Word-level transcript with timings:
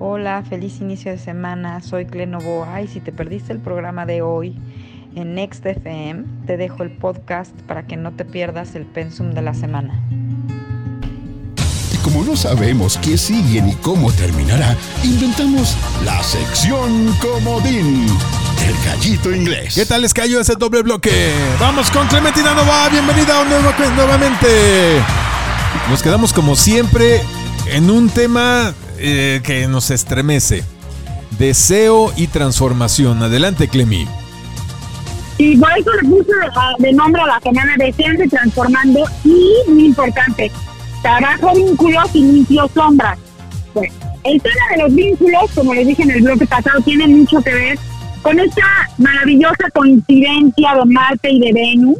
Hola, 0.00 0.44
feliz 0.48 0.80
inicio 0.80 1.10
de 1.10 1.18
semana. 1.18 1.80
Soy 1.80 2.06
Clenovoa 2.06 2.80
y 2.82 2.86
si 2.86 3.00
te 3.00 3.10
perdiste 3.10 3.52
el 3.52 3.58
programa 3.58 4.06
de 4.06 4.22
hoy 4.22 4.56
en 5.16 5.34
Next 5.34 5.66
FM, 5.66 6.22
te 6.46 6.56
dejo 6.56 6.84
el 6.84 6.92
podcast 6.92 7.50
para 7.62 7.84
que 7.84 7.96
no 7.96 8.12
te 8.12 8.24
pierdas 8.24 8.76
el 8.76 8.86
pensum 8.86 9.32
de 9.32 9.42
la 9.42 9.54
semana. 9.54 10.00
Y 11.92 11.96
como 12.04 12.22
no 12.22 12.36
sabemos 12.36 12.96
qué 12.98 13.18
sigue 13.18 13.60
ni 13.60 13.74
cómo 13.74 14.12
terminará, 14.12 14.76
inventamos 15.02 15.76
la 16.04 16.22
sección 16.22 17.12
comodín. 17.20 18.06
El 18.64 18.76
gallito 18.84 19.34
inglés. 19.34 19.74
¿Qué 19.74 19.84
tal 19.84 20.02
les 20.02 20.14
cayó 20.14 20.40
ese 20.40 20.54
doble 20.54 20.82
bloque? 20.82 21.32
Vamos 21.58 21.90
con 21.90 22.06
Clementina 22.06 22.54
Nova, 22.54 22.88
bienvenida 22.88 23.44
nuevo, 23.44 23.72
nuevamente. 23.96 24.46
Nos 25.90 26.04
quedamos 26.04 26.32
como 26.32 26.54
siempre 26.54 27.20
en 27.66 27.90
un 27.90 28.08
tema 28.08 28.72
eh, 28.98 29.40
que 29.42 29.66
nos 29.68 29.90
estremece. 29.90 30.64
Deseo 31.38 32.12
y 32.16 32.26
transformación. 32.26 33.22
Adelante, 33.22 33.68
Clemi. 33.68 34.06
Y 35.38 35.56
por 35.56 35.70
eso 35.78 35.90
le 36.02 36.08
puse 36.08 36.32
de 36.78 36.92
nombre 36.92 37.22
a 37.22 37.26
la 37.26 37.40
semana 37.40 37.74
Deseando 37.78 38.24
y 38.24 38.28
Transformando 38.28 39.04
y, 39.24 39.70
muy 39.70 39.86
importante, 39.86 40.50
trabajo 41.00 41.54
vínculos 41.54 42.10
y 42.14 42.20
limpio 42.20 42.68
sombras. 42.74 43.18
Pues, 43.72 43.92
el 44.24 44.42
tema 44.42 44.64
de 44.72 44.82
los 44.82 44.94
vínculos, 44.94 45.50
como 45.54 45.74
les 45.74 45.86
dije 45.86 46.02
en 46.02 46.10
el 46.10 46.22
bloque 46.22 46.46
pasado, 46.46 46.80
tiene 46.82 47.06
mucho 47.06 47.40
que 47.40 47.54
ver 47.54 47.78
con 48.22 48.38
esta 48.40 48.62
maravillosa 48.98 49.70
coincidencia 49.72 50.74
de 50.74 50.84
Marte 50.86 51.30
y 51.30 51.38
de 51.38 51.52
Venus. 51.52 51.98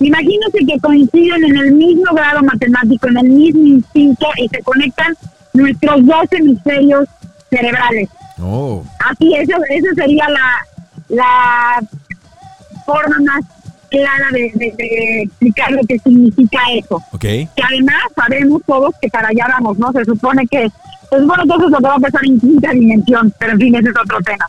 Imagínense 0.00 0.58
que 0.66 0.80
coinciden 0.80 1.44
en 1.44 1.56
el 1.58 1.72
mismo 1.72 2.14
grado 2.14 2.42
matemático, 2.42 3.06
en 3.08 3.18
el 3.18 3.28
mismo 3.28 3.66
instinto 3.66 4.26
y 4.38 4.48
se 4.48 4.62
conectan 4.62 5.14
nuestros 5.52 6.06
dos 6.06 6.24
hemisferios 6.30 7.08
cerebrales. 7.50 8.08
Oh. 8.40 8.84
Así, 9.10 9.34
eso, 9.34 9.56
eso 9.68 9.88
sería 9.94 10.28
la, 10.28 10.66
la 11.08 11.80
forma 12.84 13.16
más 13.20 13.44
clara 13.92 14.28
de, 14.32 15.22
explicar 15.22 15.70
lo 15.72 15.82
que 15.86 15.98
significa 15.98 16.58
eso. 16.74 17.00
Okay. 17.12 17.48
Que 17.54 17.62
además 17.62 18.02
sabemos 18.16 18.62
todos 18.66 18.94
que 19.00 19.08
para 19.08 19.28
allá 19.28 19.46
vamos, 19.48 19.78
¿no? 19.78 19.92
Se 19.92 20.04
supone 20.04 20.46
que, 20.46 20.68
pues 21.10 21.26
bueno, 21.26 21.42
entonces 21.42 21.70
lo 21.70 21.78
que 21.78 21.84
va 21.84 21.94
a 21.94 21.98
pasar 21.98 22.24
en 22.24 22.40
quinta 22.40 22.70
dimensión, 22.70 23.32
pero 23.38 23.52
en 23.52 23.58
fin, 23.58 23.74
ese 23.74 23.90
es 23.90 23.96
otro 24.02 24.18
tema. 24.22 24.46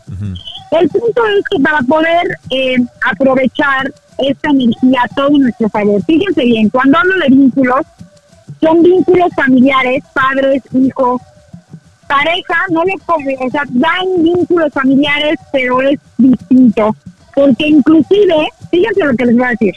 El 0.70 0.88
punto 0.88 1.22
es 1.26 1.44
que 1.50 1.62
para 1.62 1.82
poder 1.82 2.26
eh, 2.50 2.76
aprovechar 3.08 3.92
esta 4.18 4.50
energía 4.50 5.02
a 5.04 5.14
todo 5.14 5.30
nuestro 5.30 5.68
favor, 5.68 6.02
fíjense 6.04 6.44
bien, 6.44 6.68
cuando 6.70 6.98
hablo 6.98 7.14
de 7.18 7.28
vínculos, 7.28 7.86
son 8.64 8.82
vínculos 8.82 9.28
familiares, 9.36 10.02
padres, 10.14 10.62
hijos, 10.72 11.20
pareja, 12.08 12.56
no 12.70 12.82
les 12.84 12.96
o 13.06 13.50
sea, 13.50 13.62
dan 13.70 14.22
vínculos 14.22 14.72
familiares, 14.72 15.38
pero 15.52 15.82
es 15.82 15.98
distinto. 16.16 16.96
Porque 17.34 17.66
inclusive, 17.66 18.48
fíjense 18.70 19.04
lo 19.04 19.14
que 19.14 19.26
les 19.26 19.36
voy 19.36 19.44
a 19.44 19.50
decir, 19.50 19.74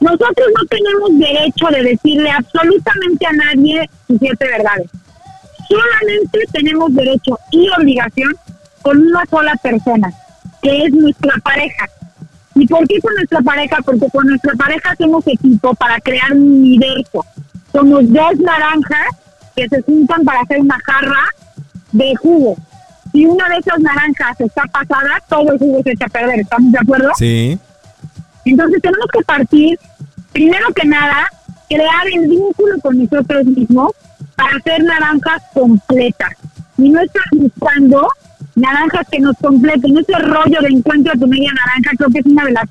nosotros 0.00 0.46
no 0.58 0.66
tenemos 0.66 1.18
derecho 1.18 1.66
de 1.68 1.82
decirle 1.90 2.30
absolutamente 2.30 3.26
a 3.26 3.32
nadie 3.32 3.90
sus 4.06 4.18
siete 4.18 4.46
verdades. 4.46 4.88
Solamente 5.68 6.38
tenemos 6.52 6.92
derecho 6.94 7.38
y 7.52 7.68
obligación 7.78 8.34
con 8.82 8.98
una 8.98 9.24
sola 9.26 9.54
persona, 9.62 10.10
que 10.62 10.84
es 10.84 10.92
nuestra 10.92 11.34
pareja. 11.44 11.86
¿Y 12.56 12.66
por 12.66 12.86
qué 12.88 13.00
con 13.00 13.14
nuestra 13.14 13.40
pareja? 13.42 13.76
Porque 13.84 14.06
con 14.10 14.26
nuestra 14.26 14.54
pareja 14.54 14.90
hacemos 14.90 15.24
equipo 15.26 15.74
para 15.74 16.00
crear 16.00 16.32
un 16.32 16.60
universo. 16.60 17.24
Somos 17.72 18.12
dos 18.12 18.38
naranjas 18.38 19.08
que 19.56 19.68
se 19.68 19.82
juntan 19.82 20.24
para 20.24 20.40
hacer 20.40 20.60
una 20.60 20.78
jarra 20.84 21.24
de 21.92 22.14
jugo. 22.16 22.56
Si 23.12 23.26
una 23.26 23.48
de 23.48 23.58
esas 23.58 23.80
naranjas 23.80 24.40
está 24.40 24.62
pasada, 24.64 25.20
todo 25.28 25.52
el 25.52 25.58
jugo 25.58 25.82
se 25.82 25.92
echa 25.92 26.06
a 26.06 26.08
perder. 26.08 26.40
¿Estamos 26.40 26.72
de 26.72 26.78
acuerdo? 26.78 27.10
Sí. 27.16 27.58
Entonces 28.44 28.80
tenemos 28.82 29.06
que 29.12 29.24
partir, 29.24 29.78
primero 30.32 30.68
que 30.74 30.86
nada, 30.86 31.26
crear 31.68 32.06
el 32.14 32.28
vínculo 32.28 32.80
con 32.80 32.98
nosotros 32.98 33.44
mismos 33.46 33.92
para 34.36 34.56
hacer 34.56 34.82
naranjas 34.84 35.42
completas. 35.52 36.32
Y 36.78 36.88
no 36.88 37.00
estar 37.00 37.22
buscando 37.32 38.08
naranjas 38.54 39.06
que 39.10 39.20
nos 39.20 39.36
completen. 39.38 39.98
Ese 39.98 40.18
rollo 40.18 40.60
de 40.62 40.68
encuentro 40.68 41.12
a 41.12 41.16
tu 41.16 41.26
media 41.26 41.50
naranja 41.52 41.90
creo 41.96 42.10
que 42.10 42.18
es 42.20 42.26
una 42.26 42.44
de 42.44 42.52
las 42.52 42.64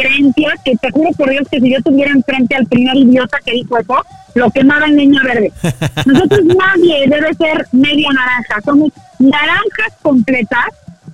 creencias 0.00 0.54
que 0.64 0.76
te 0.76 0.90
juro 0.90 1.10
por 1.16 1.30
Dios 1.30 1.46
que 1.50 1.60
si 1.60 1.72
yo 1.72 1.82
tuviera 1.82 2.10
enfrente 2.10 2.54
al 2.56 2.66
primer 2.66 2.96
idiota 2.96 3.38
que 3.44 3.52
dijo 3.52 3.78
eso, 3.78 3.96
lo 4.34 4.50
quemaba 4.50 4.86
en 4.86 4.96
leña 4.96 5.22
verde. 5.22 5.52
Nosotros 6.06 6.40
nadie 6.44 7.06
debe 7.08 7.34
ser 7.34 7.66
media 7.72 8.08
naranja, 8.12 8.60
somos 8.64 8.90
naranjas 9.18 9.92
completas 10.02 10.66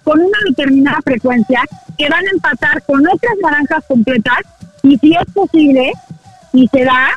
con 0.05 0.21
una 0.21 0.39
determinada 0.49 0.99
frecuencia 1.03 1.61
que 1.99 2.09
van 2.09 2.25
a 2.27 2.31
empatar 2.31 2.83
con 2.83 3.01
otras 3.07 3.33
naranjas 3.43 3.85
completas 3.89 4.39
y 4.83 4.97
si 4.99 5.13
es 5.13 5.33
posible 5.35 5.93
y 6.53 6.69
se 6.69 6.85
da, 6.85 7.11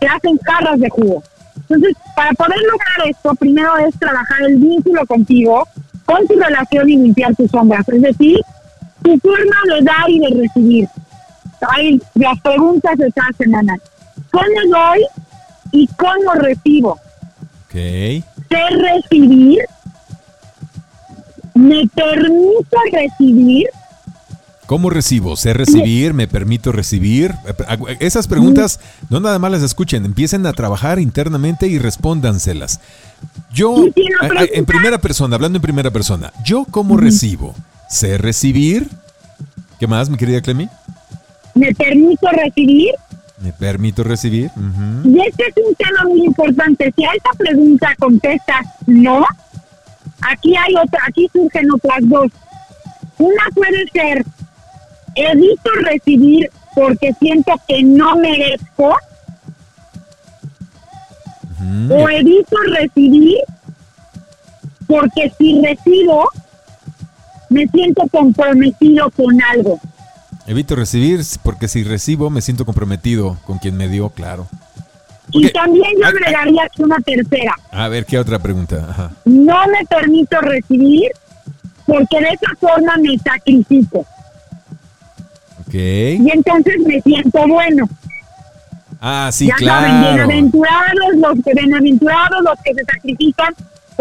se 0.00 0.06
hacen 0.06 0.38
jarras 0.38 0.80
de 0.80 0.88
jugo. 0.88 1.22
Entonces, 1.56 1.94
para 2.16 2.32
poder 2.32 2.58
lograr 2.60 3.08
esto, 3.08 3.34
primero 3.34 3.76
es 3.78 3.94
trabajar 3.98 4.42
el 4.42 4.56
vínculo 4.56 5.06
contigo, 5.06 5.66
con 6.04 6.26
tu 6.26 6.34
relación 6.34 6.88
y 6.88 6.96
limpiar 6.96 7.34
tus 7.36 7.50
sombras, 7.50 7.88
es 7.88 8.02
decir, 8.02 8.40
tu 9.02 9.18
forma 9.18 9.56
de 9.74 9.84
dar 9.84 10.08
y 10.08 10.18
de 10.18 10.42
recibir. 10.42 10.88
Hay 11.68 12.00
las 12.14 12.40
preguntas 12.40 12.98
de 12.98 13.08
esta 13.08 13.24
semana. 13.38 13.78
¿Cómo 14.30 14.46
doy 14.70 15.04
y 15.72 15.86
cómo 15.96 16.32
recibo? 16.34 16.92
Ok. 17.66 17.72
Sé 17.72 18.24
recibir. 18.50 19.60
Me 21.54 21.86
permito 21.94 22.78
recibir. 22.90 23.68
¿Cómo 24.66 24.88
recibo? 24.88 25.36
¿Sé 25.36 25.52
recibir? 25.52 26.14
¿Me 26.14 26.28
permito 26.28 26.72
recibir? 26.72 27.34
Esas 28.00 28.26
preguntas 28.26 28.80
no 29.10 29.20
nada 29.20 29.38
más 29.38 29.50
las 29.50 29.62
escuchen, 29.62 30.04
empiecen 30.06 30.46
a 30.46 30.52
trabajar 30.54 30.98
internamente 30.98 31.66
y 31.66 31.78
respóndanselas. 31.78 32.80
Yo, 33.52 33.84
en 34.54 34.64
primera 34.64 34.98
persona, 34.98 35.36
hablando 35.36 35.58
en 35.58 35.62
primera 35.62 35.90
persona, 35.90 36.32
¿yo 36.44 36.64
cómo 36.70 36.96
recibo? 36.96 37.54
¿Sé 37.90 38.16
recibir? 38.16 38.88
¿Qué 39.78 39.86
más, 39.86 40.08
mi 40.08 40.16
querida 40.16 40.40
Clemi? 40.40 40.68
¿Me 41.54 41.74
permito 41.74 42.28
recibir? 42.30 42.94
¿Me 43.38 43.52
permito 43.52 44.04
recibir? 44.04 44.50
Y 45.04 45.20
este 45.20 45.44
es 45.48 45.54
un 45.66 45.74
tema 45.74 46.04
muy 46.04 46.24
importante. 46.24 46.92
Si 46.96 47.04
a 47.04 47.10
esta 47.12 47.30
pregunta 47.36 47.94
contestas 47.98 48.66
no, 48.86 49.26
aquí 50.20 50.56
hay 50.56 50.74
otra, 50.76 51.00
aquí 51.08 51.28
surgen 51.32 51.70
otras 51.72 51.98
dos. 52.02 52.30
Una 53.18 53.42
puede 53.54 53.86
ser, 53.92 54.24
evito 55.14 55.70
recibir 55.82 56.50
porque 56.74 57.12
siento 57.20 57.52
que 57.66 57.82
no 57.82 58.16
merezco. 58.16 58.96
O 61.90 62.08
evito 62.08 62.56
recibir 62.68 63.38
porque 64.86 65.32
si 65.38 65.60
recibo, 65.62 66.28
me 67.48 67.66
siento 67.68 68.06
comprometido 68.08 69.10
con 69.10 69.40
algo. 69.42 69.80
Evito 70.46 70.74
recibir 70.74 71.20
porque 71.42 71.68
si 71.68 71.84
recibo 71.84 72.30
me 72.30 72.40
siento 72.40 72.64
comprometido 72.64 73.36
con 73.44 73.58
quien 73.58 73.76
me 73.76 73.88
dio, 73.88 74.10
claro. 74.10 74.48
Y 75.30 75.48
también 75.50 75.92
yo 76.00 76.06
agregaría 76.06 76.64
aquí 76.64 76.82
una 76.82 76.98
tercera. 76.98 77.54
A 77.70 77.88
ver, 77.88 78.04
¿qué 78.04 78.18
otra 78.18 78.38
pregunta? 78.38 79.12
No 79.24 79.66
me 79.68 79.86
permito 79.86 80.40
recibir 80.40 81.10
porque 81.86 82.20
de 82.20 82.28
esa 82.28 82.54
forma 82.60 82.96
me 82.96 83.16
sacrifico. 83.18 84.00
Ok. 85.60 85.74
Y 85.74 86.30
entonces 86.30 86.74
me 86.86 87.00
siento 87.00 87.46
bueno. 87.46 87.88
Ah, 89.00 89.30
sí, 89.32 89.46
ya 89.46 89.56
claro. 89.56 89.86
Saben, 89.86 90.02
bienaventurados 90.02 91.16
los 91.16 91.44
que 91.44 91.54
bienaventurados 91.54 92.42
los 92.44 92.54
que 92.62 92.74
se 92.74 92.84
sacrifican 92.84 93.54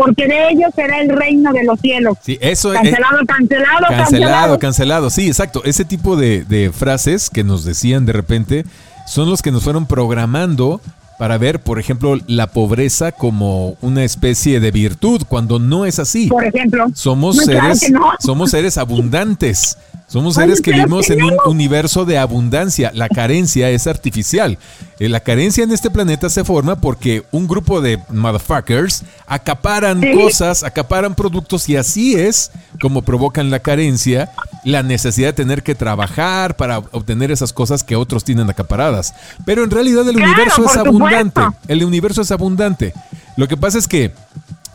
porque 0.04 0.28
de 0.28 0.50
ellos 0.50 0.72
será 0.76 1.00
el 1.00 1.10
reino 1.10 1.54
de 1.54 1.64
los 1.64 1.80
cielos. 1.80 2.18
Sí, 2.24 2.40
eso 2.42 2.74
cancelado, 2.74 3.22
es. 3.22 3.28
Cancelado, 3.28 3.86
cancelado, 3.88 4.60
cancelado. 4.60 5.10
Sí, 5.12 5.28
exacto. 5.28 5.62
Ese 5.64 5.86
tipo 5.86 6.16
de, 6.16 6.44
de 6.44 6.72
frases 6.72 7.30
que 7.30 7.44
nos 7.44 7.64
decían 7.66 8.08
de 8.08 8.14
repente 8.14 8.66
son 9.06 9.30
los 9.30 9.44
que 9.44 9.52
nos 9.52 9.64
fueron 9.64 9.86
programando 9.86 10.82
para 11.20 11.38
ver, 11.38 11.60
por 11.60 11.78
ejemplo, 11.78 12.18
la 12.26 12.48
pobreza 12.48 13.12
como 13.12 13.78
una 13.82 14.04
especie 14.04 14.60
de 14.60 14.72
virtud, 14.72 15.22
cuando 15.30 15.60
no 15.60 15.86
es 15.86 16.00
así. 16.00 16.28
Por 16.30 16.46
ejemplo, 16.46 16.88
somos 16.96 17.38
seres, 17.38 17.92
somos 18.20 18.50
seres 18.50 18.80
abundantes. 18.80 19.78
Somos 20.12 20.36
seres 20.36 20.60
que 20.60 20.74
vivimos 20.74 21.10
en 21.10 21.24
un 21.24 21.38
universo 21.46 22.04
de 22.04 22.18
abundancia. 22.18 22.92
La 22.94 23.08
carencia 23.08 23.70
es 23.70 23.88
artificial. 23.88 24.58
Eh, 25.00 25.08
la 25.08 25.22
carencia 25.22 25.64
en 25.64 25.72
este 25.72 25.90
planeta 25.90 26.30
se 26.30 26.44
forma 26.44 26.76
porque 26.76 27.24
un 27.32 27.48
grupo 27.48 27.80
de 27.80 27.98
motherfuckers 28.10 29.04
acaparan 29.26 30.02
cosas, 30.14 30.64
acaparan 30.64 31.16
productos 31.16 31.70
y 31.70 31.78
así 31.78 32.16
es 32.16 32.52
como 32.82 33.04
provocan 33.04 33.50
la 33.50 33.60
carencia, 33.60 34.30
la 34.66 34.84
necesidad 34.84 35.30
de 35.30 35.34
tener 35.34 35.64
que 35.64 35.76
trabajar 35.76 36.58
para 36.58 36.80
obtener 36.80 37.32
esas 37.32 37.54
cosas 37.54 37.82
que 37.82 37.96
otros 37.96 38.26
tienen 38.26 38.50
acaparadas. 38.50 39.14
Pero 39.46 39.64
en 39.64 39.72
realidad 39.72 40.06
el 40.10 40.18
universo 40.18 40.66
es 40.66 40.76
abundante. 40.76 41.40
El 41.70 41.86
universo 41.86 42.22
es 42.22 42.32
abundante. 42.32 42.94
Lo 43.38 43.48
que 43.48 43.56
pasa 43.56 43.78
es 43.78 43.88
que 43.88 44.12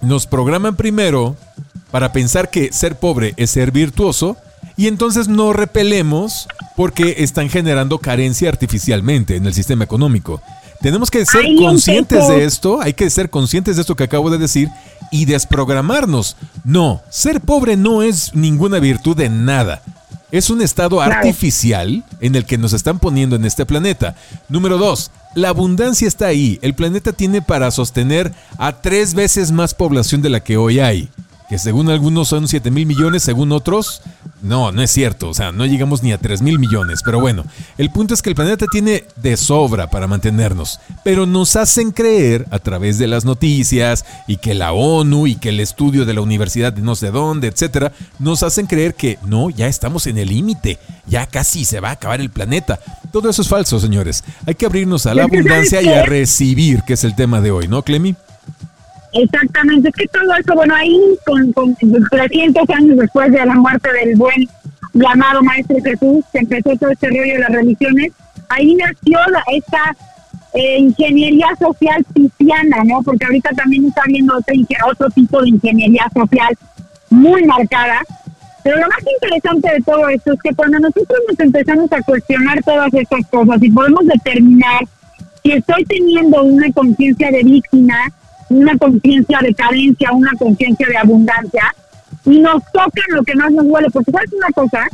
nos 0.01 0.27
programan 0.27 0.77
primero 0.77 1.37
para 1.91 2.11
pensar 2.11 2.49
que 2.49 2.73
ser 2.73 2.97
pobre 2.97 3.35
es 3.37 3.51
ser 3.51 3.71
virtuoso 3.71 4.39
y 4.77 4.89
entonces 4.89 5.29
no 5.29 5.53
repelemos 5.53 6.49
porque 6.77 7.17
están 7.19 7.49
generando 7.49 7.99
carencia 7.99 8.49
artificialmente 8.49 9.37
en 9.37 9.47
el 9.47 9.55
sistema 9.55 9.85
económico. 9.85 10.43
Tenemos 10.81 11.11
que 11.11 11.25
ser 11.25 11.45
conscientes 11.57 12.29
de 12.29 12.45
esto, 12.45 12.81
hay 12.83 12.93
que 12.93 13.09
ser 13.09 13.31
conscientes 13.31 13.77
de 13.77 13.83
esto 13.83 13.97
que 13.97 14.05
acabo 14.05 14.31
de 14.31 14.39
decir 14.39 14.69
y 15.11 15.25
desprogramarnos. 15.25 16.37
No, 16.65 17.03
ser 17.09 17.41
pobre 17.41 17.77
no 17.77 18.03
es 18.03 18.35
ninguna 18.35 18.79
virtud 18.79 19.17
de 19.17 19.31
nada. 19.31 19.83
Es 20.31 20.51
un 20.51 20.61
estado 20.61 21.01
artificial 21.01 22.05
en 22.21 22.35
el 22.35 22.45
que 22.45 22.59
nos 22.59 22.73
están 22.73 22.99
poniendo 22.99 23.37
en 23.37 23.45
este 23.45 23.65
planeta. 23.65 24.17
Número 24.49 24.77
dos, 24.77 25.11
la 25.35 25.49
abundancia 25.49 26.07
está 26.07 26.27
ahí. 26.27 26.59
El 26.63 26.75
planeta 26.75 27.13
tiene 27.13 27.41
para 27.41 27.71
sostener 27.71 28.33
a 28.59 28.73
tres 28.83 29.15
veces 29.15 29.53
más 29.53 29.73
población 29.73 30.21
de 30.21 30.31
la 30.31 30.41
que 30.41 30.57
hoy 30.57 30.81
hay 30.81 31.09
que 31.49 31.59
según 31.59 31.91
algunos 31.91 32.29
son 32.29 32.49
7 32.49 32.71
mil 32.71 32.87
millones, 32.87 33.23
según 33.23 33.53
otros, 33.53 34.03
no, 34.43 34.73
no 34.73 34.83
es 34.83 34.91
cierto, 34.91 35.29
o 35.29 35.35
sea, 35.35 35.53
no 35.53 35.67
llegamos 35.67 36.03
ni 36.03 36.13
a 36.13 36.19
3 36.19 36.43
mil 36.43 36.59
millones, 36.59 37.01
pero 37.05 37.21
bueno, 37.21 37.45
el 37.79 37.91
punto 37.91 38.15
es 38.15 38.23
que 38.23 38.31
el 38.31 38.37
planeta 38.37 38.67
tiene 38.71 39.05
de 39.17 39.37
sobra 39.37 39.89
para 39.89 40.07
mantenernos, 40.07 40.81
pero 41.05 41.27
nos 41.27 41.57
hacen 41.57 41.93
creer 41.93 42.47
a 42.51 42.59
través 42.59 42.99
de 42.99 43.07
las 43.07 43.25
noticias 43.25 44.05
y 44.27 44.37
que 44.39 44.55
la 44.55 44.73
ONU 44.73 45.27
y 45.27 45.37
que 45.37 45.51
el 45.51 45.61
estudio 45.61 46.05
de 46.05 46.15
la 46.15 46.21
universidad 46.21 46.73
de 46.73 46.83
no 46.83 46.95
sé 46.95 47.11
dónde, 47.11 47.49
etcétera, 47.49 47.93
nos 48.19 48.43
hacen 48.43 48.67
creer 48.67 48.95
que 48.95 49.19
no, 49.25 49.51
ya 49.51 49.69
estamos 49.69 50.07
en 50.07 50.19
el 50.19 50.29
límite, 50.29 50.79
ya 51.07 51.27
casi 51.27 51.65
se 51.65 51.81
va 51.81 51.91
a 51.91 51.93
acabar 51.93 52.21
el 52.21 52.31
planeta. 52.31 52.79
Todo 53.13 53.31
eso 53.31 53.43
es 53.43 53.49
falso, 53.49 53.79
señores. 53.81 54.25
Hay 54.47 54.55
que 54.55 54.67
abrirnos 54.67 55.07
a 55.07 55.15
la 55.15 55.25
abundancia 55.25 55.81
y 55.81 55.89
a 55.89 56.05
recibir, 56.05 56.83
que 56.83 56.95
es 56.95 57.05
el 57.05 57.15
tema 57.15 57.41
de 57.41 57.51
hoy, 57.51 57.69
¿no, 57.69 57.83
Clemi? 57.83 58.17
Exactamente, 59.19 59.89
es 59.89 59.95
que 59.95 60.09
todo 60.09 60.35
eso, 60.39 60.55
bueno, 60.55 60.75
ahí 60.75 61.01
con, 61.25 61.53
con 61.53 61.75
300 61.75 62.69
años 62.71 62.99
después 62.99 63.33
de 63.33 63.47
la 63.47 63.55
muerte 63.55 63.89
del 63.93 64.17
buen 64.17 64.49
llamado 64.93 65.43
Maestro 65.43 65.77
Jesús, 65.83 66.25
se 66.33 66.39
empezó 66.41 66.77
todo 66.77 66.91
este 66.91 67.09
rollo 67.09 67.33
de 67.35 67.39
las 67.39 67.51
religiones, 67.51 68.13
ahí 68.51 68.75
nació 68.75 69.19
esta 69.53 69.97
eh, 70.53 70.79
ingeniería 70.79 71.49
social 71.59 72.05
cristiana, 72.15 72.83
¿no? 72.85 73.03
Porque 73.03 73.25
ahorita 73.25 73.51
también 73.51 73.87
está 73.87 74.03
habiendo 74.03 74.37
otro, 74.37 74.55
otro 74.91 75.11
tipo 75.11 75.43
de 75.43 75.51
ingeniería 75.51 76.07
social 76.15 76.57
muy 77.11 77.45
marcada. 77.45 78.01
Pero 78.63 78.79
lo 78.79 78.89
más 78.89 79.01
interesante 79.01 79.71
de 79.71 79.81
todo 79.83 80.09
esto 80.09 80.33
es 80.33 80.41
que 80.43 80.55
cuando 80.55 80.79
nosotros 80.79 81.19
nos 81.29 81.39
empezamos 81.39 81.93
a 81.93 82.03
cuestionar 82.03 82.63
todas 82.65 82.93
estas 82.93 83.27
cosas 83.29 83.63
y 83.63 83.71
podemos 83.71 84.07
determinar 84.07 84.81
si 85.43 85.53
estoy 85.53 85.85
teniendo 85.85 86.43
una 86.43 86.71
conciencia 86.73 87.31
de 87.31 87.45
víctima, 87.45 87.97
una 88.49 88.77
conciencia 88.79 89.39
de 89.43 89.55
carencia, 89.55 90.13
una 90.13 90.33
conciencia 90.39 90.87
de 90.89 90.97
abundancia, 90.97 91.75
y 92.25 92.41
nos 92.41 92.63
tocan 92.73 93.05
lo 93.11 93.23
que 93.23 93.35
más 93.35 93.51
nos 93.53 93.67
duele. 93.67 93.91
Porque, 93.91 94.11
¿sabes 94.11 94.33
una 94.33 94.49
cosa? 94.55 94.87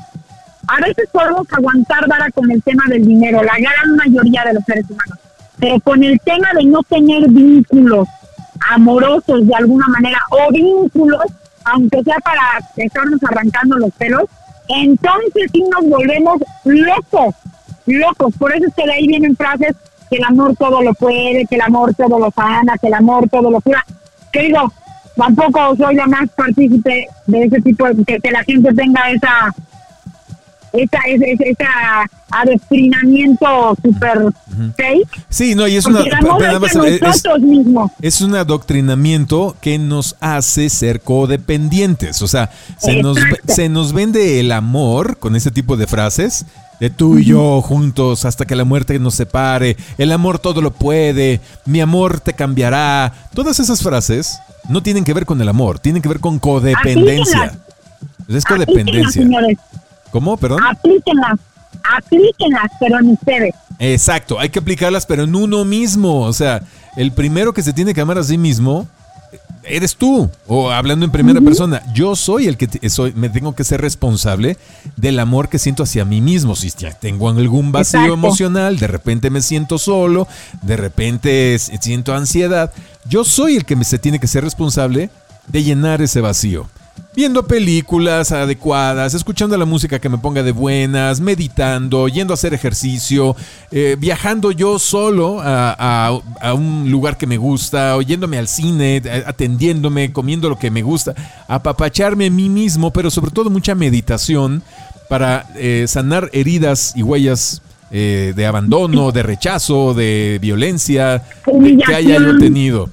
A 0.69 0.76
veces 0.81 1.08
podemos 1.10 1.46
aguantar 1.50 2.08
vara 2.08 2.31
con 2.31 2.50
el 2.50 2.62
tema 2.62 2.84
del 2.88 3.04
dinero, 3.04 3.43
la 3.43 3.56
gran 3.58 3.96
mayoría 3.96 4.44
de 4.44 4.54
los 4.54 4.64
seres 4.64 4.84
humanos, 4.88 5.19
pero 5.58 5.81
con 5.81 6.02
el 6.02 6.20
tema 6.20 6.49
de 6.54 6.64
no 6.64 6.82
tener 6.84 7.28
vínculos 7.28 8.08
amorosos 8.70 9.46
de 9.46 9.54
alguna 9.54 9.87
manera, 9.88 10.19
o 10.31 10.52
vínculos, 10.52 11.25
aunque 11.64 12.02
sea 12.04 12.16
para 12.20 12.43
estarnos 12.76 13.22
arrancando 13.25 13.76
los 13.78 13.93
pelos, 13.93 14.25
entonces 14.69 15.50
sí 15.52 15.64
nos 15.70 15.88
volvemos 15.88 16.40
locos, 16.64 17.34
locos. 17.87 18.34
Por 18.38 18.54
eso 18.54 18.66
es 18.66 18.75
que 18.75 18.84
de 18.87 18.93
ahí 18.93 19.06
vienen 19.08 19.37
frases 19.37 19.75
que 20.12 20.19
el 20.19 20.25
amor 20.25 20.55
todo 20.56 20.82
lo 20.82 20.93
puede, 20.93 21.47
que 21.47 21.55
el 21.55 21.62
amor 21.62 21.94
todo 21.94 22.19
lo 22.19 22.31
sana, 22.31 22.76
que 22.76 22.88
el 22.88 22.94
amor 22.94 23.29
todo 23.31 23.50
lo 23.50 23.62
cura. 23.62 23.82
Que 24.31 24.43
digo, 24.43 24.70
tampoco 25.17 25.75
soy 25.76 25.94
la 25.94 26.06
más 26.06 26.29
partícipe 26.37 27.09
de 27.26 27.44
ese 27.44 27.62
tipo, 27.62 27.87
de 27.88 28.05
que, 28.05 28.31
la 28.31 28.44
gente 28.44 28.75
tenga 28.75 29.11
esa 29.11 29.55
esa, 30.73 30.99
esa, 31.07 31.45
esa 31.45 32.11
adoctrinamiento 32.31 33.77
super 33.83 34.19
fake. 34.77 35.25
Sí, 35.29 35.55
no, 35.55 35.67
y 35.69 35.77
es, 35.77 35.87
una, 35.87 36.01
es, 38.01 38.21
un 38.21 38.35
adoctrinamiento 38.35 39.57
que 39.61 39.79
nos 39.79 40.17
hace 40.21 40.69
ser 40.71 41.01
codependientes. 41.01 42.23
O 42.23 42.29
sea, 42.29 42.51
se 42.79 43.03
nos, 43.03 43.19
se 43.47 43.69
nos 43.69 43.93
vende 43.93 44.41
el 44.41 44.53
amor 44.53 45.19
con 45.19 45.37
ese 45.37 45.51
tipo 45.51 45.77
de 45.77 45.87
frases 45.87 46.47
de 46.81 46.91
tú 46.91 47.19
y 47.19 47.27
yo 47.27 47.63
juntos 47.63 48.25
hasta 48.25 48.45
que 48.45 48.57
la 48.57 48.65
muerte 48.65 48.99
nos 48.99 49.15
separe, 49.15 49.77
el 49.99 50.11
amor 50.11 50.41
todo 50.41 50.61
lo 50.61 50.73
puede, 50.73 51.41
mi 51.65 51.81
amor 51.81 52.19
te 52.19 52.33
cambiará. 52.33 53.13
Todas 53.35 53.61
esas 53.61 53.81
frases 53.83 54.41
no 54.69 54.83
tienen 54.83 55.05
que 55.05 55.15
ver 55.15 55.25
con 55.25 55.41
el 55.41 55.49
amor, 55.49 55.79
tienen 55.79 56.03
que 56.03 56.09
ver 56.09 56.19
con 56.19 56.41
codependencia. 56.41 57.57
Es 58.29 58.45
codependencia. 58.45 59.25
¿Cómo? 60.12 60.37
Perdón. 60.37 60.61
Aplíquenlas, 60.62 61.41
aplíquenlas, 61.97 62.70
pero 62.79 63.00
en 63.00 63.09
ustedes. 63.09 63.55
Exacto, 63.79 64.38
hay 64.38 64.50
que 64.50 64.61
aplicarlas, 64.61 65.06
pero 65.06 65.25
en 65.25 65.35
uno 65.35 65.64
mismo. 65.64 66.20
O 66.20 66.32
sea, 66.32 66.62
el 66.97 67.11
primero 67.11 67.53
que 67.53 67.62
se 67.62 67.73
tiene 67.73 67.94
que 67.94 68.00
amar 68.03 68.19
a 68.19 68.23
sí 68.23 68.38
mismo 68.38 68.87
eres 69.64 69.97
tú, 69.97 70.29
o 70.47 70.70
hablando 70.70 71.05
en 71.05 71.12
primera 71.12 71.41
persona, 71.41 71.82
yo 71.94 72.17
soy 72.17 72.47
el 72.47 72.56
que 72.56 72.91
soy, 72.91 73.12
me 73.14 73.29
tengo 73.29 73.55
que 73.55 73.64
ser 73.64 73.81
responsable 73.81 74.56
del 74.97 75.19
amor 75.20 75.49
que 75.49 75.59
siento 75.59 75.85
hacia 75.85 76.05
mí 76.05 76.20
mismo. 76.20 76.56
Si 76.56 76.70
tengo 77.00 77.29
algún 77.29 77.73
vacío 77.73 78.12
emocional, 78.12 78.79
de 78.79 78.88
repente 78.88 79.31
me 79.31 79.41
siento 79.41 79.79
solo, 79.79 80.26
de 80.62 80.76
repente 80.76 81.59
siento 81.59 82.14
ansiedad, 82.14 82.73
yo 83.09 83.25
soy 83.25 83.56
el 83.56 83.64
que 83.64 83.76
me, 83.76 83.85
se 83.85 83.99
tiene 83.99 84.19
que 84.19 84.26
ser 84.26 84.44
responsable 84.44 85.11
de 85.49 85.62
llenar 85.62 86.03
ese 86.03 86.20
vacío 86.20 86.69
viendo 87.14 87.47
películas 87.47 88.32
adecuadas, 88.32 89.14
escuchando 89.14 89.56
la 89.56 89.64
música 89.64 89.99
que 89.99 90.09
me 90.09 90.19
ponga 90.19 90.43
de 90.43 90.53
buenas, 90.53 91.20
meditando, 91.20 92.09
yendo 92.09 92.32
a 92.32 92.35
hacer 92.35 92.55
ejercicio, 92.55 93.37
eh, 93.70 93.97
viajando 93.99 94.50
yo 94.50 94.79
solo 94.79 95.41
a, 95.43 96.20
un 96.55 96.91
lugar 96.91 97.17
que 97.17 97.26
me 97.26 97.37
gusta, 97.37 97.97
oyéndome 97.97 98.38
al 98.38 98.49
cine, 98.49 99.03
atendiéndome, 99.26 100.12
comiendo 100.12 100.49
lo 100.49 100.59
que 100.59 100.70
me 100.70 100.82
gusta, 100.82 101.14
apapacharme 101.49 102.26
a 102.26 102.31
mí 102.31 102.49
mismo, 102.49 102.93
pero 102.93 103.11
sobre 103.11 103.31
todo 103.31 103.50
mucha 103.50 103.75
meditación 103.75 104.62
para 105.09 105.47
eh, 105.56 105.85
sanar 105.88 106.31
heridas 106.32 106.94
y 106.97 107.03
huellas 107.03 107.61
eh, 107.91 108.32
de 108.35 108.47
abandono, 108.47 109.12
de 109.12 109.23
rechazo, 109.23 109.93
de 109.93 110.38
violencia 110.41 111.23
que 111.87 111.94
haya 111.94 112.19
yo 112.19 112.38
tenido. 112.38 112.88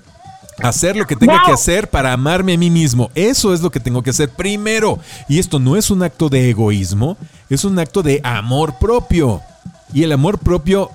Hacer 0.62 0.96
lo 0.96 1.06
que 1.06 1.16
tenga 1.16 1.42
que 1.46 1.52
hacer 1.52 1.90
para 1.90 2.14
amarme 2.14 2.54
a 2.54 2.58
mí 2.58 2.70
mismo. 2.70 3.10
Eso 3.16 3.54
es 3.54 3.62
lo 3.62 3.72
que 3.72 3.80
tengo 3.80 4.04
que 4.04 4.10
hacer 4.10 4.30
primero. 4.30 5.00
Y 5.28 5.40
esto 5.40 5.60
no 5.60 5.76
es 5.76 5.90
un 5.90 6.04
acto 6.04 6.30
de 6.30 6.50
egoísmo, 6.50 7.18
es 7.50 7.64
un 7.64 7.78
acto 7.80 8.04
de 8.04 8.22
amor 8.24 8.78
propio. 8.80 9.42
Y 9.94 10.04
el 10.04 10.12
amor 10.12 10.38
propio 10.40 10.92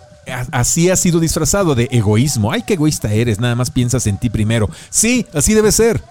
así 0.53 0.91
ha 0.91 0.97
sido 0.97 1.21
disfrazado 1.21 1.75
de 1.75 1.89
egoísmo. 1.91 2.53
Ay, 2.53 2.63
qué 2.63 2.75
egoísta 2.75 3.13
eres, 3.13 3.41
nada 3.41 3.55
más 3.55 3.71
piensas 3.71 4.07
en 4.07 4.19
ti 4.19 4.31
primero. 4.31 4.69
Sí, 4.91 5.27
así 5.35 5.55
debe 5.55 5.73
ser 5.73 6.03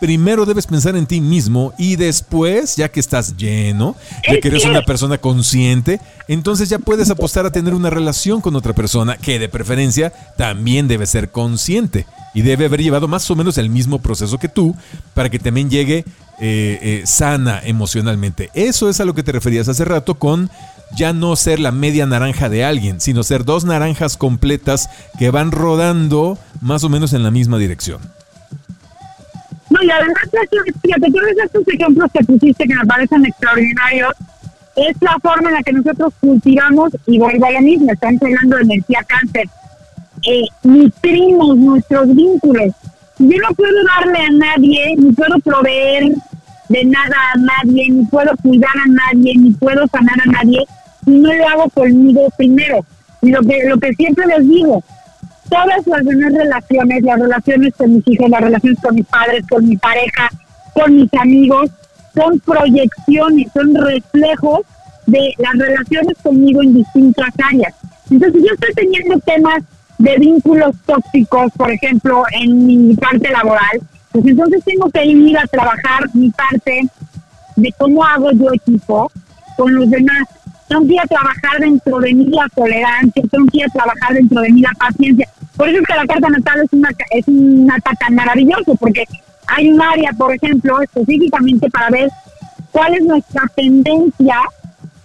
primero 0.00 0.46
debes 0.46 0.66
pensar 0.66 0.96
en 0.96 1.06
ti 1.06 1.20
mismo 1.20 1.72
y 1.78 1.96
después, 1.96 2.76
ya 2.76 2.88
que 2.88 3.00
estás 3.00 3.36
lleno, 3.36 3.96
ya 4.28 4.40
que 4.40 4.48
eres 4.48 4.64
una 4.64 4.84
persona 4.84 5.18
consciente, 5.18 6.00
entonces 6.28 6.68
ya 6.68 6.78
puedes 6.78 7.10
apostar 7.10 7.46
a 7.46 7.52
tener 7.52 7.74
una 7.74 7.90
relación 7.90 8.40
con 8.40 8.56
otra 8.56 8.74
persona 8.74 9.16
que 9.16 9.38
de 9.38 9.48
preferencia 9.48 10.12
también 10.36 10.88
debe 10.88 11.06
ser 11.06 11.30
consciente 11.30 12.06
y 12.34 12.42
debe 12.42 12.66
haber 12.66 12.82
llevado 12.82 13.08
más 13.08 13.30
o 13.30 13.36
menos 13.36 13.58
el 13.58 13.70
mismo 13.70 14.00
proceso 14.00 14.38
que 14.38 14.48
tú 14.48 14.74
para 15.14 15.30
que 15.30 15.38
también 15.38 15.70
llegue 15.70 16.04
eh, 16.40 16.78
eh, 16.82 17.02
sana 17.04 17.60
emocionalmente. 17.64 18.50
Eso 18.54 18.88
es 18.88 19.00
a 19.00 19.04
lo 19.04 19.14
que 19.14 19.22
te 19.22 19.32
referías 19.32 19.68
hace 19.68 19.84
rato 19.84 20.14
con 20.14 20.50
ya 20.96 21.12
no 21.12 21.34
ser 21.36 21.58
la 21.58 21.72
media 21.72 22.06
naranja 22.06 22.48
de 22.48 22.64
alguien, 22.64 23.00
sino 23.00 23.22
ser 23.22 23.44
dos 23.44 23.64
naranjas 23.64 24.16
completas 24.16 24.88
que 25.18 25.30
van 25.30 25.50
rodando 25.50 26.38
más 26.60 26.84
o 26.84 26.88
menos 26.88 27.12
en 27.12 27.22
la 27.22 27.30
misma 27.30 27.58
dirección. 27.58 28.00
No, 29.70 29.82
y 29.82 29.90
además, 29.90 30.22
fíjate, 30.82 31.12
todos 31.12 31.28
estos 31.44 31.68
ejemplos 31.68 32.10
que 32.12 32.24
pusiste 32.24 32.64
que 32.64 32.74
me 32.74 32.86
parecen 32.86 33.26
extraordinarios, 33.26 34.12
es 34.76 34.96
la 35.00 35.18
forma 35.20 35.50
en 35.50 35.54
la 35.56 35.62
que 35.62 35.72
nosotros 35.72 36.12
cultivamos, 36.20 36.92
y 37.06 37.18
vuelvo 37.18 37.46
a 37.46 37.50
lo 37.50 37.60
mismo, 37.60 37.92
estamos 37.92 38.22
hablando 38.22 38.56
de 38.56 38.62
energía 38.62 39.04
cáncer, 39.06 39.48
eh, 40.24 40.44
nutrimos 40.62 41.56
nuestros 41.56 42.14
vínculos. 42.14 42.72
Yo 43.18 43.36
no 43.38 43.54
puedo 43.54 43.76
darle 43.96 44.18
a 44.20 44.30
nadie, 44.30 44.94
ni 44.96 45.12
puedo 45.12 45.38
proveer 45.40 46.12
de 46.68 46.84
nada 46.84 47.16
a 47.34 47.38
nadie, 47.38 47.90
ni 47.90 48.04
puedo 48.06 48.30
cuidar 48.42 48.70
a 48.84 48.88
nadie, 48.88 49.34
ni 49.36 49.50
puedo 49.52 49.86
sanar 49.88 50.16
a 50.24 50.30
nadie, 50.30 50.64
si 51.04 51.10
no 51.10 51.32
lo 51.32 51.48
hago 51.48 51.68
conmigo 51.70 52.28
primero. 52.36 52.84
Lo 53.22 53.40
que, 53.40 53.64
lo 53.66 53.78
que 53.78 53.92
siempre 53.94 54.26
les 54.26 54.48
digo, 54.48 54.82
todas 55.48 55.86
las 55.86 56.04
demás 56.04 56.32
relaciones, 56.32 57.02
las 57.02 57.20
relaciones 57.20 57.74
con 57.76 57.94
mis 57.94 58.08
hijos, 58.08 58.30
las 58.30 58.40
relaciones 58.40 58.78
con 58.80 58.94
mis 58.94 59.06
padres, 59.06 59.44
con 59.48 59.68
mi 59.68 59.76
pareja, 59.76 60.28
con 60.74 60.94
mis 60.94 61.14
amigos, 61.14 61.70
son 62.14 62.38
proyecciones, 62.40 63.52
son 63.52 63.74
reflejos 63.74 64.60
de 65.06 65.34
las 65.38 65.54
relaciones 65.54 66.16
conmigo 66.22 66.62
en 66.62 66.74
distintas 66.74 67.30
áreas. 67.42 67.74
Entonces, 68.10 68.42
yo 68.42 68.54
estoy 68.54 68.74
teniendo 68.74 69.18
temas 69.20 69.62
de 69.98 70.16
vínculos 70.16 70.76
tóxicos, 70.86 71.52
por 71.56 71.70
ejemplo, 71.70 72.22
en 72.32 72.66
mi 72.66 72.94
parte 72.94 73.30
laboral, 73.30 73.80
pues 74.12 74.26
entonces 74.26 74.64
tengo 74.64 74.88
que 74.90 75.04
ir 75.04 75.38
a 75.38 75.46
trabajar 75.46 76.04
mi 76.14 76.30
parte 76.30 76.82
de 77.56 77.72
cómo 77.78 78.04
hago 78.04 78.30
yo 78.32 78.52
equipo 78.52 79.10
con 79.56 79.74
los 79.74 79.90
demás. 79.90 80.22
Tengo 80.68 80.86
que 80.86 80.94
ir 80.94 81.00
a 81.00 81.06
trabajar 81.06 81.60
dentro 81.60 81.98
de 81.98 82.14
mí 82.14 82.26
la 82.26 82.48
tolerancia, 82.54 83.22
tengo 83.30 83.46
que 83.46 83.58
ir 83.58 83.64
a 83.64 83.72
trabajar 83.72 84.14
dentro 84.14 84.40
de 84.40 84.52
mí 84.52 84.60
la 84.60 84.72
paciencia. 84.78 85.28
Por 85.58 85.68
eso 85.68 85.80
es 85.80 85.86
que 85.86 85.94
la 85.94 86.06
carta 86.06 86.28
natal 86.28 86.60
es 86.64 86.72
una, 86.72 86.90
es 87.10 87.26
una 87.26 87.80
carta 87.80 88.06
maravillosa, 88.10 88.72
porque 88.78 89.04
hay 89.48 89.68
un 89.68 89.82
área, 89.82 90.12
por 90.12 90.32
ejemplo, 90.32 90.80
específicamente 90.80 91.68
para 91.68 91.90
ver 91.90 92.08
cuál 92.70 92.94
es 92.94 93.02
nuestra 93.02 93.42
tendencia 93.56 94.36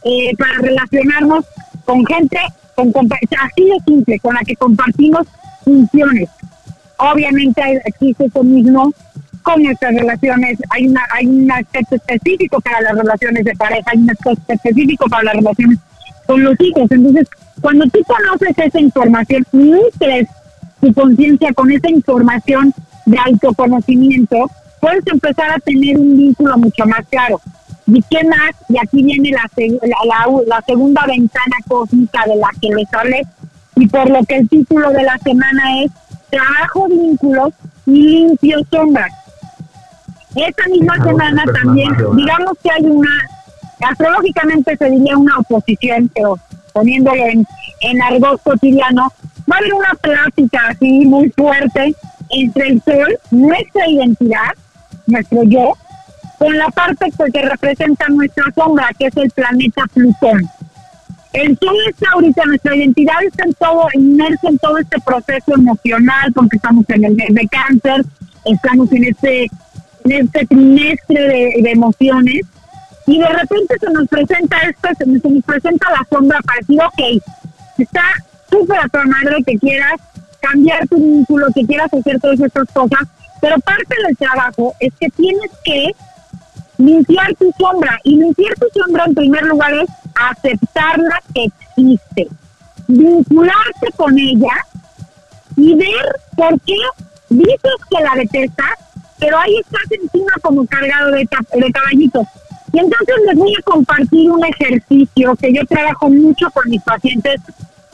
eh, 0.03 0.31
para 0.37 0.53
relacionarnos 0.59 1.43
con 1.85 2.05
gente, 2.05 2.37
con, 2.75 2.93
así 2.93 3.65
de 3.65 3.77
simple, 3.87 4.19
con 4.19 4.35
la 4.35 4.41
que 4.41 4.55
compartimos 4.55 5.25
funciones. 5.63 6.29
Obviamente 6.97 7.81
existe 7.85 8.25
eso 8.25 8.43
mismo 8.43 8.93
con 9.41 9.63
nuestras 9.63 9.95
relaciones, 9.95 10.59
hay 10.69 10.87
una 10.87 11.01
hay 11.13 11.25
un 11.25 11.51
aspecto 11.51 11.95
específico 11.95 12.61
para 12.61 12.79
las 12.81 12.95
relaciones 12.95 13.43
de 13.43 13.53
pareja, 13.55 13.91
hay 13.91 13.97
un 13.97 14.11
aspecto 14.11 14.53
específico 14.53 15.07
para 15.09 15.23
las 15.23 15.35
relaciones 15.35 15.79
con 16.27 16.43
los 16.43 16.55
hijos. 16.59 16.89
Entonces, 16.91 17.27
cuando 17.59 17.85
tú 17.87 17.99
conoces 18.03 18.57
esa 18.57 18.79
información 18.79 19.43
nutres 19.51 20.27
tu 20.83 20.93
conciencia 20.93 21.53
con 21.53 21.71
esa 21.71 21.89
información 21.89 22.73
de 23.05 23.17
autoconocimiento, 23.17 24.49
puedes 24.81 25.05
empezar 25.07 25.49
a 25.51 25.59
tener 25.59 25.97
un 25.97 26.17
vínculo 26.17 26.57
mucho 26.57 26.85
más 26.85 27.07
claro. 27.09 27.39
¿Y 27.87 28.01
qué 28.09 28.23
más? 28.25 28.51
Y 28.69 28.77
aquí 28.77 29.01
viene 29.03 29.31
la, 29.31 29.49
la, 29.55 30.43
la, 30.45 30.61
segunda 30.65 31.05
ventana 31.05 31.55
cósmica 31.67 32.23
de 32.27 32.35
la 32.35 32.49
que 32.61 32.67
les 32.69 32.93
hablé, 32.93 33.21
y 33.75 33.87
por 33.87 34.09
lo 34.09 34.23
que 34.25 34.37
el 34.37 34.49
título 34.49 34.89
de 34.91 35.03
la 35.03 35.17
semana 35.19 35.83
es 35.83 35.91
Trabajo 36.29 36.87
vínculos 36.89 37.53
y 37.85 37.91
limpio 37.91 38.59
sombras. 38.69 39.11
Esta 40.35 40.67
misma 40.67 40.95
semana 41.03 41.43
también, 41.61 41.91
digamos 42.15 42.53
que 42.61 42.71
hay 42.71 42.85
una, 42.85 43.09
astrológicamente 43.87 44.75
se 44.75 44.89
diría 44.89 45.17
una 45.17 45.37
oposición, 45.39 46.09
pero 46.13 46.37
poniéndolo 46.73 47.23
en, 47.25 47.45
en 47.81 48.01
argot 48.01 48.41
cotidiano, 48.41 49.11
va 49.49 49.55
a 49.55 49.59
haber 49.59 49.73
una 49.73 49.93
plática 50.01 50.59
así 50.69 51.05
muy 51.05 51.29
fuerte 51.31 51.95
entre 52.29 52.67
el 52.67 52.81
sol, 52.83 53.19
nuestra 53.31 53.87
identidad, 53.87 54.51
nuestro 55.07 55.43
yo, 55.43 55.73
con 56.37 56.57
la 56.57 56.67
parte 56.69 57.11
que 57.31 57.41
representa 57.41 58.07
nuestra 58.09 58.45
sombra, 58.55 58.89
que 58.97 59.07
es 59.07 59.17
el 59.17 59.29
planeta 59.31 59.83
Plutón. 59.93 60.41
El 61.33 61.57
sol 61.57 61.75
está 61.87 62.07
ahorita, 62.13 62.43
nuestra 62.45 62.75
identidad 62.75 63.23
está 63.25 63.45
en 63.45 63.53
todo, 63.53 63.87
inmersa 63.93 64.49
en 64.49 64.57
todo 64.59 64.77
este 64.77 64.99
proceso 65.01 65.53
emocional, 65.55 66.31
porque 66.33 66.57
estamos 66.57 66.85
en 66.89 67.05
el 67.05 67.15
mes 67.15 67.33
de 67.33 67.47
cáncer, 67.47 68.05
estamos 68.45 68.91
en 68.91 69.05
este, 69.05 69.49
en 70.03 70.11
este 70.11 70.45
trimestre 70.45 71.19
de, 71.61 71.71
emociones, 71.71 72.41
y 73.07 73.19
de 73.19 73.27
repente 73.27 73.79
se 73.79 73.89
nos 73.91 74.07
presenta 74.07 74.57
esto, 74.59 74.89
se 74.97 75.05
nos, 75.05 75.43
presenta 75.43 75.89
la 75.91 76.07
sombra 76.09 76.39
para 76.41 76.59
decir, 76.59 76.79
ok, 76.81 77.23
está 77.79 78.03
súper 78.53 78.77
a 78.77 78.87
tu 78.87 78.99
madre 79.09 79.43
que 79.45 79.57
quieras 79.57 79.99
cambiar 80.39 80.87
tu 80.87 80.97
vínculo, 80.97 81.47
que 81.55 81.65
quieras 81.65 81.91
hacer 81.93 82.19
todas 82.19 82.39
estas 82.39 82.67
cosas, 82.71 82.99
pero 83.41 83.57
parte 83.59 83.95
del 84.05 84.17
trabajo 84.17 84.73
es 84.79 84.93
que 84.99 85.09
tienes 85.09 85.51
que 85.63 85.91
limpiar 86.77 87.33
tu 87.35 87.51
sombra. 87.57 87.97
Y 88.03 88.17
limpiar 88.17 88.53
tu 88.55 88.67
sombra 88.79 89.05
en 89.05 89.15
primer 89.15 89.43
lugar 89.43 89.73
es 89.73 89.89
aceptarla 90.15 91.19
que 91.33 91.45
existe, 91.45 92.27
vincularse 92.87 93.87
con 93.95 94.17
ella 94.17 94.53
y 95.55 95.75
ver 95.75 96.15
por 96.35 96.59
qué 96.61 96.75
dices 97.29 97.75
que 97.89 98.03
la 98.03 98.15
detestas, 98.15 98.73
pero 99.19 99.37
ahí 99.39 99.57
estás 99.59 99.91
encima 99.91 100.33
como 100.41 100.65
cargado 100.65 101.11
de, 101.11 101.27
de 101.53 101.71
caballitos. 101.71 102.27
Y 102.73 102.79
entonces 102.79 103.15
les 103.27 103.37
voy 103.37 103.53
a 103.57 103.61
compartir 103.63 104.31
un 104.31 104.43
ejercicio 104.45 105.35
que 105.35 105.53
yo 105.53 105.65
trabajo 105.67 106.09
mucho 106.09 106.49
con 106.51 106.69
mis 106.69 106.81
pacientes, 106.81 107.39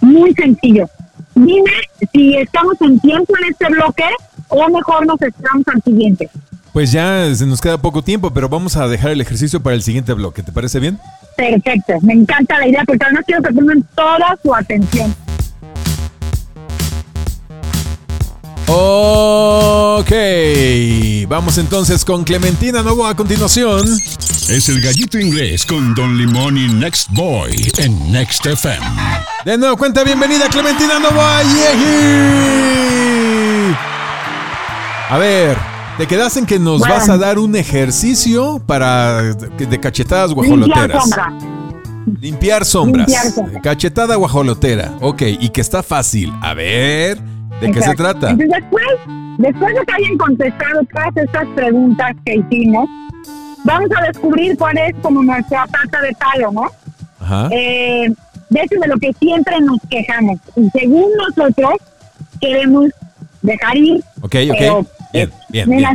muy 0.01 0.33
sencillo. 0.33 0.89
Dime 1.35 1.71
si 2.11 2.35
estamos 2.35 2.75
en 2.81 2.99
tiempo 2.99 3.33
en 3.37 3.51
este 3.51 3.67
bloque 3.67 4.05
o 4.49 4.69
mejor 4.69 5.05
nos 5.05 5.21
esperamos 5.21 5.67
al 5.67 5.81
siguiente. 5.83 6.29
Pues 6.73 6.91
ya 6.91 7.33
se 7.33 7.45
nos 7.45 7.61
queda 7.61 7.77
poco 7.77 8.03
tiempo, 8.03 8.31
pero 8.31 8.47
vamos 8.49 8.77
a 8.77 8.87
dejar 8.87 9.11
el 9.11 9.21
ejercicio 9.21 9.61
para 9.61 9.75
el 9.75 9.81
siguiente 9.81 10.13
bloque. 10.13 10.43
¿Te 10.43 10.51
parece 10.51 10.79
bien? 10.79 10.99
Perfecto, 11.35 11.93
me 12.01 12.13
encanta 12.13 12.59
la 12.59 12.67
idea 12.67 12.83
porque 12.85 13.05
además 13.05 13.23
quiero 13.25 13.41
que 13.41 13.53
pongan 13.53 13.83
toda 13.95 14.37
su 14.43 14.53
atención. 14.53 15.15
Ok, 18.71 20.11
vamos 21.27 21.57
entonces 21.57 22.05
con 22.05 22.23
Clementina 22.23 22.83
Novo 22.83 23.07
a 23.07 23.15
continuación. 23.15 23.87
Es 24.47 24.69
el 24.69 24.79
gallito 24.79 25.17
inglés 25.17 25.65
con 25.65 25.95
Don 25.95 26.15
Limón 26.15 26.55
y 26.55 26.67
Next 26.67 27.09
Boy 27.11 27.71
en 27.79 28.11
Next 28.11 28.45
FM. 28.45 28.85
De 29.43 29.57
nuevo 29.57 29.75
cuenta, 29.75 30.03
bienvenida 30.03 30.47
Clementina 30.49 30.99
Novo 30.99 31.19
a 31.19 31.39
A 35.09 35.17
ver, 35.17 35.57
te 35.97 36.05
quedas 36.05 36.37
en 36.37 36.45
que 36.45 36.59
nos 36.59 36.81
vas 36.81 37.09
a 37.09 37.17
dar 37.17 37.39
un 37.39 37.55
ejercicio 37.55 38.61
para 38.67 39.23
de 39.23 39.79
cachetadas 39.79 40.31
guajoloteras. 40.31 41.09
Limpiar 42.21 42.65
sombras. 42.65 43.07
Limpiar 43.07 43.31
sombras. 43.31 43.61
Cachetada 43.63 44.15
guajolotera. 44.15 44.93
Ok, 45.01 45.23
y 45.23 45.49
que 45.49 45.61
está 45.61 45.81
fácil. 45.81 46.31
A 46.41 46.53
ver, 46.53 47.19
¿de 47.61 47.71
qué 47.71 47.81
se 47.81 47.95
trata? 47.95 48.31
Entonces, 48.31 48.61
después, 48.61 48.85
después 49.37 49.73
de 49.75 49.85
que 49.85 49.93
hayan 49.93 50.17
contestado 50.17 50.81
todas 50.93 51.17
estas 51.17 51.47
preguntas 51.55 52.15
que 52.25 52.35
hicimos, 52.35 52.87
vamos 53.63 53.89
a 53.97 54.07
descubrir 54.07 54.57
cuál 54.57 54.77
es 54.77 54.95
como 55.01 55.23
nuestra 55.23 55.65
pata 55.67 56.01
de 56.01 56.15
palo, 56.15 56.51
¿no? 56.51 56.63
Ajá. 57.19 57.49
Eh, 57.51 58.13
de 58.49 58.59
eso 58.61 58.75
de 58.81 58.87
lo 58.87 58.97
que 58.97 59.13
siempre 59.13 59.59
nos 59.61 59.79
quejamos. 59.89 60.39
Y 60.55 60.69
según 60.71 61.05
nosotros, 61.17 61.73
queremos 62.41 62.89
dejar 63.41 63.77
ir. 63.77 64.03
Ok, 64.21 64.35
ok. 64.51 64.87
Bien, 65.11 65.31
bien. 65.49 65.69
bien. 65.69 65.85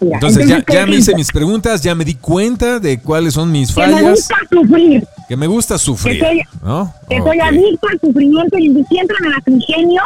Entonces, 0.00 0.48
ya, 0.48 0.64
ya 0.66 0.86
me 0.86 0.96
hice 0.96 1.14
mis 1.14 1.30
preguntas, 1.30 1.82
ya 1.82 1.94
me 1.94 2.04
di 2.04 2.14
cuenta 2.14 2.78
de 2.78 2.98
cuáles 2.98 3.34
son 3.34 3.52
mis 3.52 3.72
fallas. 3.72 3.96
Que 3.96 4.02
me 4.02 4.10
gusta 4.10 4.36
sufrir. 4.50 5.08
Que 5.28 5.36
me 5.36 5.46
gusta 5.46 5.78
sufrir. 5.78 6.18
Que 6.18 6.26
soy, 6.26 6.42
¿no? 6.62 6.94
que 7.08 7.18
soy 7.18 7.40
adicto 7.40 7.88
al 7.88 8.00
sufrimiento 8.00 8.58
y 8.58 8.84
siempre 8.88 9.16
me 9.20 9.28
las 9.30 9.42
ingenio 9.46 10.02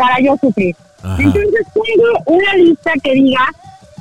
para 0.00 0.18
yo 0.20 0.34
sufrir. 0.40 0.74
Entonces, 1.18 1.66
tengo 1.74 2.38
una 2.38 2.54
lista 2.54 2.92
que 3.02 3.12
diga 3.12 3.46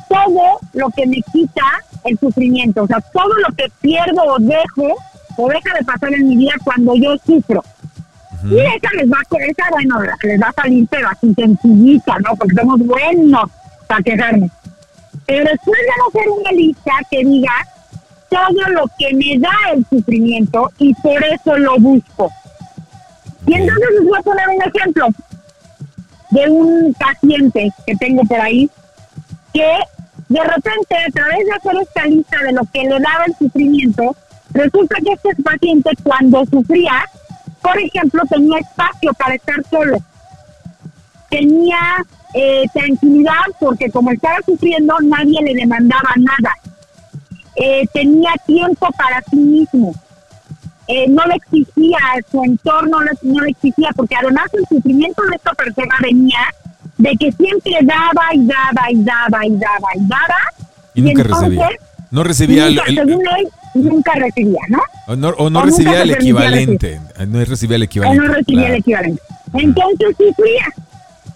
todo 0.07 0.59
lo 0.73 0.89
que 0.95 1.05
me 1.05 1.21
quita 1.33 1.63
el 2.05 2.17
sufrimiento. 2.17 2.83
O 2.83 2.87
sea, 2.87 3.01
todo 3.13 3.33
lo 3.47 3.53
que 3.55 3.65
pierdo 3.81 4.23
o 4.23 4.39
dejo 4.39 4.95
o 5.37 5.49
deja 5.49 5.77
de 5.77 5.85
pasar 5.85 6.13
en 6.13 6.27
mi 6.27 6.37
vida 6.37 6.53
cuando 6.63 6.95
yo 6.95 7.15
sufro. 7.25 7.63
Y 8.49 8.57
esa 8.59 8.89
les 8.95 9.09
va, 9.11 9.17
esa, 9.39 9.69
bueno, 9.71 9.99
les 10.23 10.41
va 10.41 10.47
a 10.47 10.53
salir, 10.53 10.87
pero 10.89 11.09
así 11.09 11.33
sencillita, 11.33 12.17
¿no? 12.19 12.35
Porque 12.37 12.55
somos 12.55 12.79
buenos 12.79 13.49
para 13.87 14.01
quejarme. 14.01 14.49
Pero 15.25 15.49
después 15.49 15.79
de 15.79 16.19
hacer 16.19 16.29
una 16.29 16.51
lista 16.51 16.91
que 17.11 17.25
diga 17.25 17.53
todo 18.29 18.69
lo 18.69 18.85
que 18.97 19.13
me 19.13 19.39
da 19.39 19.73
el 19.73 19.85
sufrimiento 19.89 20.71
y 20.77 20.93
por 20.95 21.21
eso 21.23 21.57
lo 21.57 21.77
busco. 21.77 22.31
Y 23.45 23.53
entonces 23.53 23.87
les 23.95 24.07
voy 24.07 24.19
a 24.19 24.23
poner 24.23 24.45
un 24.47 24.61
ejemplo 24.61 25.07
de 26.31 26.50
un 26.50 26.93
paciente 26.93 27.71
que 27.86 27.95
tengo 27.95 28.24
por 28.24 28.39
ahí 28.39 28.69
que 29.53 29.79
de 30.29 30.43
repente 30.43 30.95
a 30.95 31.12
través 31.12 31.45
de 31.45 31.51
hacer 31.51 31.81
esta 31.81 32.05
lista 32.05 32.38
de 32.43 32.53
lo 32.53 32.62
que 32.71 32.83
le 32.83 33.00
daba 33.00 33.25
el 33.25 33.36
sufrimiento, 33.36 34.15
resulta 34.51 34.98
que 35.03 35.13
este 35.13 35.41
paciente 35.41 35.89
cuando 36.03 36.45
sufría, 36.45 37.03
por 37.62 37.77
ejemplo, 37.79 38.21
tenía 38.29 38.59
espacio 38.59 39.12
para 39.13 39.36
estar 39.36 39.55
solo. 39.69 39.98
Tenía 41.29 41.79
eh, 42.36 42.63
tranquilidad 42.74 43.45
porque 43.59 43.89
como 43.89 44.12
estaba 44.12 44.38
sufriendo 44.45 44.95
nadie 45.01 45.41
le 45.41 45.55
demandaba 45.55 46.12
nada. 46.17 46.53
Eh, 47.55 47.86
tenía 47.91 48.31
tiempo 48.45 48.88
para 48.98 49.21
sí 49.29 49.36
mismo. 49.36 49.93
Eh, 50.91 51.05
no 51.08 51.24
le 51.25 51.36
existía, 51.36 52.00
su 52.31 52.43
entorno 52.43 52.98
no 53.22 53.41
le, 53.43 53.51
existía, 53.51 53.89
porque 53.96 54.15
además 54.15 54.46
el 54.53 54.65
sufrimiento 54.67 55.22
de 55.29 55.36
esta 55.36 55.53
persona 55.53 55.96
venía 56.01 56.39
de 56.98 57.12
que 57.12 57.31
siempre 57.31 57.74
daba 57.84 58.34
y 58.34 58.48
daba 58.48 58.91
y 58.91 59.03
daba 59.03 59.46
y 59.46 59.51
daba 59.51 59.88
y 59.96 60.08
daba. 60.08 60.38
Y, 60.96 61.01
nunca 61.03 61.22
recibía. 61.22 61.69
No 62.10 62.24
recibía 62.24 62.67
el, 62.67 62.81
según 62.84 63.22
él, 63.38 63.48
nunca 63.75 64.13
recibía, 64.15 64.62
¿no? 64.69 64.79
O 65.05 65.15
no, 65.15 65.29
o 65.29 65.50
no 65.51 65.63
recibía 65.63 66.01
el 66.01 66.10
equivalente. 66.10 67.00
No 67.27 67.46
recibía 67.46 67.75
el 67.75 67.84
equivalente. 67.84 68.19
O 68.19 68.27
no 68.27 68.34
recibía 68.34 68.69
el 68.69 68.75
equivalente. 68.77 69.22
Entonces 69.53 70.08
sufría. 70.17 70.74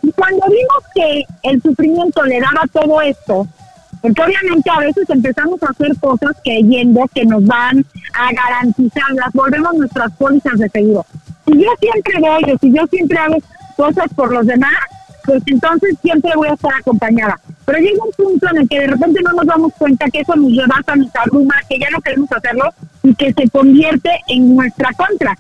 Y 0.01 0.11
cuando 0.13 0.47
vimos 0.47 0.83
que 0.95 1.25
el 1.43 1.61
sufrimiento 1.61 2.23
le 2.23 2.39
daba 2.39 2.63
todo 2.73 3.01
esto, 3.01 3.47
porque 4.03 4.21
obviamente 4.21 4.69
a 4.69 4.79
veces 4.79 5.09
empezamos 5.09 5.63
a 5.63 5.67
hacer 5.67 5.97
cosas 6.01 6.35
creyendo 6.43 7.09
que 7.15 7.23
nos 7.25 7.45
van 7.45 7.85
a 8.13 8.33
garantizar, 8.33 9.09
las 9.13 9.31
volvemos 9.31 9.75
nuestras 9.75 10.11
pólizas 10.17 10.59
de 10.59 10.67
seguro. 10.67 11.05
Si 11.47 11.53
yo 11.53 11.69
siempre 11.79 12.19
doy 12.19 12.51
o 12.51 12.57
si 12.57 12.73
yo 12.73 12.85
siempre 12.87 13.17
hago 13.17 13.37
cosas 13.77 14.13
por 14.13 14.33
los 14.33 14.45
demás, 14.45 14.73
pues 15.23 15.41
entonces 15.45 15.95
siempre 16.01 16.33
voy 16.35 16.49
a 16.49 16.53
estar 16.53 16.73
acompañada. 16.77 17.39
Pero 17.63 17.79
llega 17.79 18.03
un 18.03 18.11
punto 18.11 18.45
en 18.51 18.57
el 18.57 18.67
que 18.67 18.81
de 18.81 18.87
repente 18.87 19.21
no 19.23 19.31
nos 19.31 19.45
damos 19.45 19.71
cuenta 19.77 20.09
que 20.09 20.19
eso 20.19 20.35
nos 20.35 20.53
rebasa, 20.53 20.97
nos 20.97 21.15
abruma, 21.15 21.55
que 21.69 21.79
ya 21.79 21.89
no 21.89 22.01
queremos 22.01 22.29
hacerlo 22.29 22.73
y 23.03 23.15
que 23.15 23.31
se 23.31 23.49
convierte 23.51 24.09
en 24.27 24.53
nuestra 24.53 24.89
contra. 24.97 25.33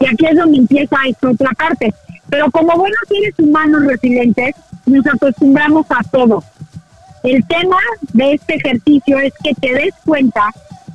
Y 0.00 0.06
aquí 0.06 0.24
es 0.24 0.36
donde 0.36 0.56
empieza 0.56 0.96
esta 1.06 1.28
otra 1.28 1.50
parte. 1.50 1.92
Pero 2.30 2.50
como 2.50 2.78
buenos 2.78 2.98
seres 3.08 3.34
humanos 3.36 3.84
resilientes, 3.84 4.54
nos 4.86 5.06
acostumbramos 5.06 5.84
a 5.90 6.02
todo. 6.10 6.42
El 7.22 7.46
tema 7.46 7.78
de 8.12 8.34
este 8.34 8.54
ejercicio 8.56 9.18
es 9.18 9.32
que 9.42 9.54
te 9.54 9.72
des 9.72 9.94
cuenta 10.04 10.50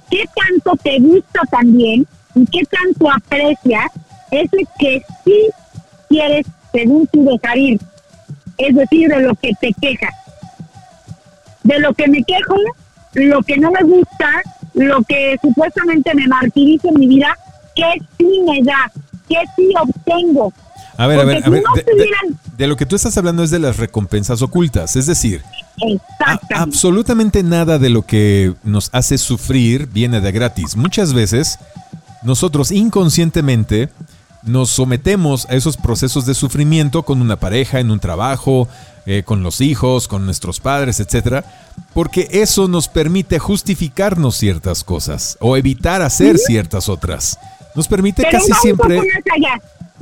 qué 0.10 0.24
tanto 0.36 0.76
te 0.82 1.00
gusta 1.00 1.42
también 1.50 2.08
y 2.36 2.46
qué 2.46 2.64
tanto 2.66 3.12
aprecias 3.12 3.88
eso 4.32 4.58
que 4.80 5.04
sí 5.26 5.50
quieres, 6.08 6.46
según 6.72 7.06
tu 7.08 7.26
dejar 7.26 7.58
ir. 7.58 7.80
Es 8.58 8.76
decir, 8.76 9.10
de 9.10 9.22
lo 9.22 9.36
que 9.36 9.52
te 9.60 9.74
quejas. 9.82 10.14
De 11.64 11.80
lo 11.80 11.94
que 11.94 12.08
me 12.08 12.24
quejo, 12.24 12.56
lo 13.14 13.42
que 13.42 13.58
no 13.58 13.72
me 13.72 13.84
gusta, 13.84 14.42
lo 14.74 15.02
que 15.04 15.38
supuestamente 15.42 16.14
me 16.16 16.28
martiriza 16.28 16.90
en 16.90 17.00
mi 17.00 17.08
vida, 17.08 17.38
que 17.76 18.02
sí 18.18 18.42
me 18.48 18.64
da, 18.64 18.92
que 19.28 19.38
sí 19.56 19.74
obtengo. 19.80 20.54
A 20.98 21.08
ver, 21.08 21.20
a 21.20 21.24
ver, 21.24 21.44
a 21.46 21.50
ver. 21.50 21.64
de, 22.58 22.68
lo 22.68 22.76
que 22.76 22.86
tú 22.86 22.96
estás 22.96 23.18
hablando 23.18 23.44
es 23.44 23.50
de 23.50 23.60
las 23.60 23.78
recompensas 23.78 24.42
ocultas. 24.42 24.96
Es 24.96 25.06
decir, 25.06 25.42
absolutamente 26.54 27.44
nada 27.44 27.80
de 27.80 27.90
lo 27.90 28.04
que 28.04 28.54
nos 28.64 28.90
hace 28.94 29.18
sufrir 29.18 29.88
viene 29.88 30.22
de 30.22 30.32
gratis. 30.32 30.76
Muchas 30.76 31.14
veces 31.14 31.60
nosotros 32.24 32.72
inconscientemente 32.72 33.90
nos 34.44 34.70
sometemos 34.70 35.46
a 35.50 35.56
esos 35.56 35.78
procesos 35.78 36.26
de 36.26 36.34
sufrimiento 36.34 37.04
con 37.04 37.22
una 37.22 37.38
pareja, 37.38 37.80
en 37.80 37.92
un 37.92 38.00
trabajo, 38.00 38.68
eh, 39.06 39.24
con 39.24 39.44
los 39.44 39.62
hijos, 39.62 40.08
con 40.08 40.26
nuestros 40.26 40.60
padres, 40.60 41.00
etcétera, 41.00 41.44
porque 41.94 42.28
eso 42.32 42.68
nos 42.68 42.88
permite 42.88 43.40
justificarnos 43.40 44.36
ciertas 44.36 44.84
cosas 44.84 45.38
o 45.40 45.58
evitar 45.58 46.02
hacer 46.02 46.38
ciertas 46.38 46.90
otras. 46.90 47.38
Nos 47.76 47.88
permite 47.88 48.24
casi 48.30 48.52
siempre. 48.62 49.02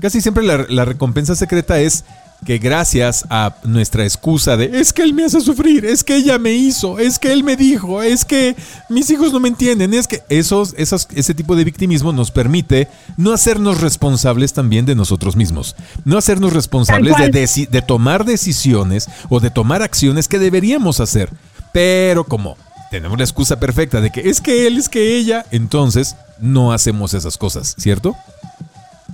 Casi 0.01 0.22
siempre 0.22 0.44
la 0.44 0.86
recompensa 0.86 1.36
secreta 1.36 1.79
es 1.79 2.06
que 2.46 2.58
gracias 2.58 3.25
a 3.29 3.56
nuestra 3.63 4.03
excusa 4.03 4.56
de 4.56 4.79
es 4.79 4.94
que 4.94 5.01
él 5.01 5.13
me 5.13 5.25
hace 5.25 5.41
sufrir, 5.41 5.86
es 5.86 6.03
que 6.03 6.15
ella 6.15 6.39
me 6.39 6.53
hizo, 6.53 7.00
es 7.00 7.20
que 7.20 7.32
él 7.34 7.44
me 7.44 7.56
dijo, 7.56 8.01
es 8.01 8.24
que 8.24 8.56
mis 8.88 9.10
hijos 9.10 9.34
no 9.34 9.39
me 9.39 9.50
entienden, 9.50 9.94
es 9.94 10.08
que 10.08 10.24
esos, 10.29 10.74
esos, 10.77 11.08
ese 11.13 11.34
tipo 11.34 11.56
de 11.56 11.63
victimismo 11.63 12.13
nos 12.13 12.32
permite 12.32 12.88
no 13.18 13.34
hacernos 13.34 13.82
responsables 13.82 14.53
también 14.53 14.86
de 14.86 14.96
nosotros 14.96 15.36
mismos, 15.36 15.75
no 16.06 16.18
hacernos 16.18 16.53
responsables 16.53 17.15
de, 17.18 17.68
de 17.70 17.82
tomar 17.82 18.25
decisiones 18.25 19.10
o 19.29 19.39
de 19.39 19.50
tomar 19.50 19.82
acciones 19.82 20.27
que 20.27 20.39
deberíamos 20.39 21.00
hacer. 21.00 21.29
Pero 21.72 22.24
como 22.24 22.58
tenemos 22.89 23.18
la 23.18 23.24
excusa 23.24 23.60
perfecta 23.60 24.01
de 24.01 24.12
que 24.12 24.22
es 24.22 24.41
que 24.41 24.65
él, 24.65 24.77
es 24.77 24.89
que 24.89 25.18
ella, 25.18 25.46
entonces 25.51 26.15
no 26.39 26.72
hacemos 26.74 27.13
esas 27.13 27.38
cosas, 27.38 27.75
¿cierto? 27.77 28.15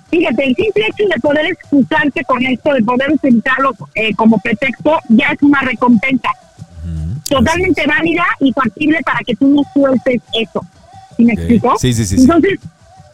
Fíjate, 0.10 0.46
el 0.46 0.56
simple 0.56 0.88
hecho 0.88 1.08
de 1.14 1.20
poder 1.20 1.46
excusarte 1.48 2.24
con 2.26 2.44
esto, 2.46 2.74
de 2.74 2.84
poder 2.84 3.12
utilizarlo 3.12 3.72
eh, 3.96 4.14
como 4.16 4.38
pretexto, 4.40 5.00
ya 5.10 5.30
es 5.30 5.42
una 5.42 5.62
recompensa. 5.62 6.30
Totalmente 7.28 7.88
válida 7.88 8.24
y 8.40 8.54
factible 8.54 9.00
para 9.04 9.20
que 9.26 9.36
tú 9.36 9.48
no 9.48 9.64
sueltes 9.74 10.22
eso. 10.40 10.64
¿Sí 11.18 11.26
me 11.26 11.34
explico? 11.34 11.76
Sí, 11.80 11.92
sí, 11.92 12.06
sí. 12.06 12.18
Entonces, 12.20 12.60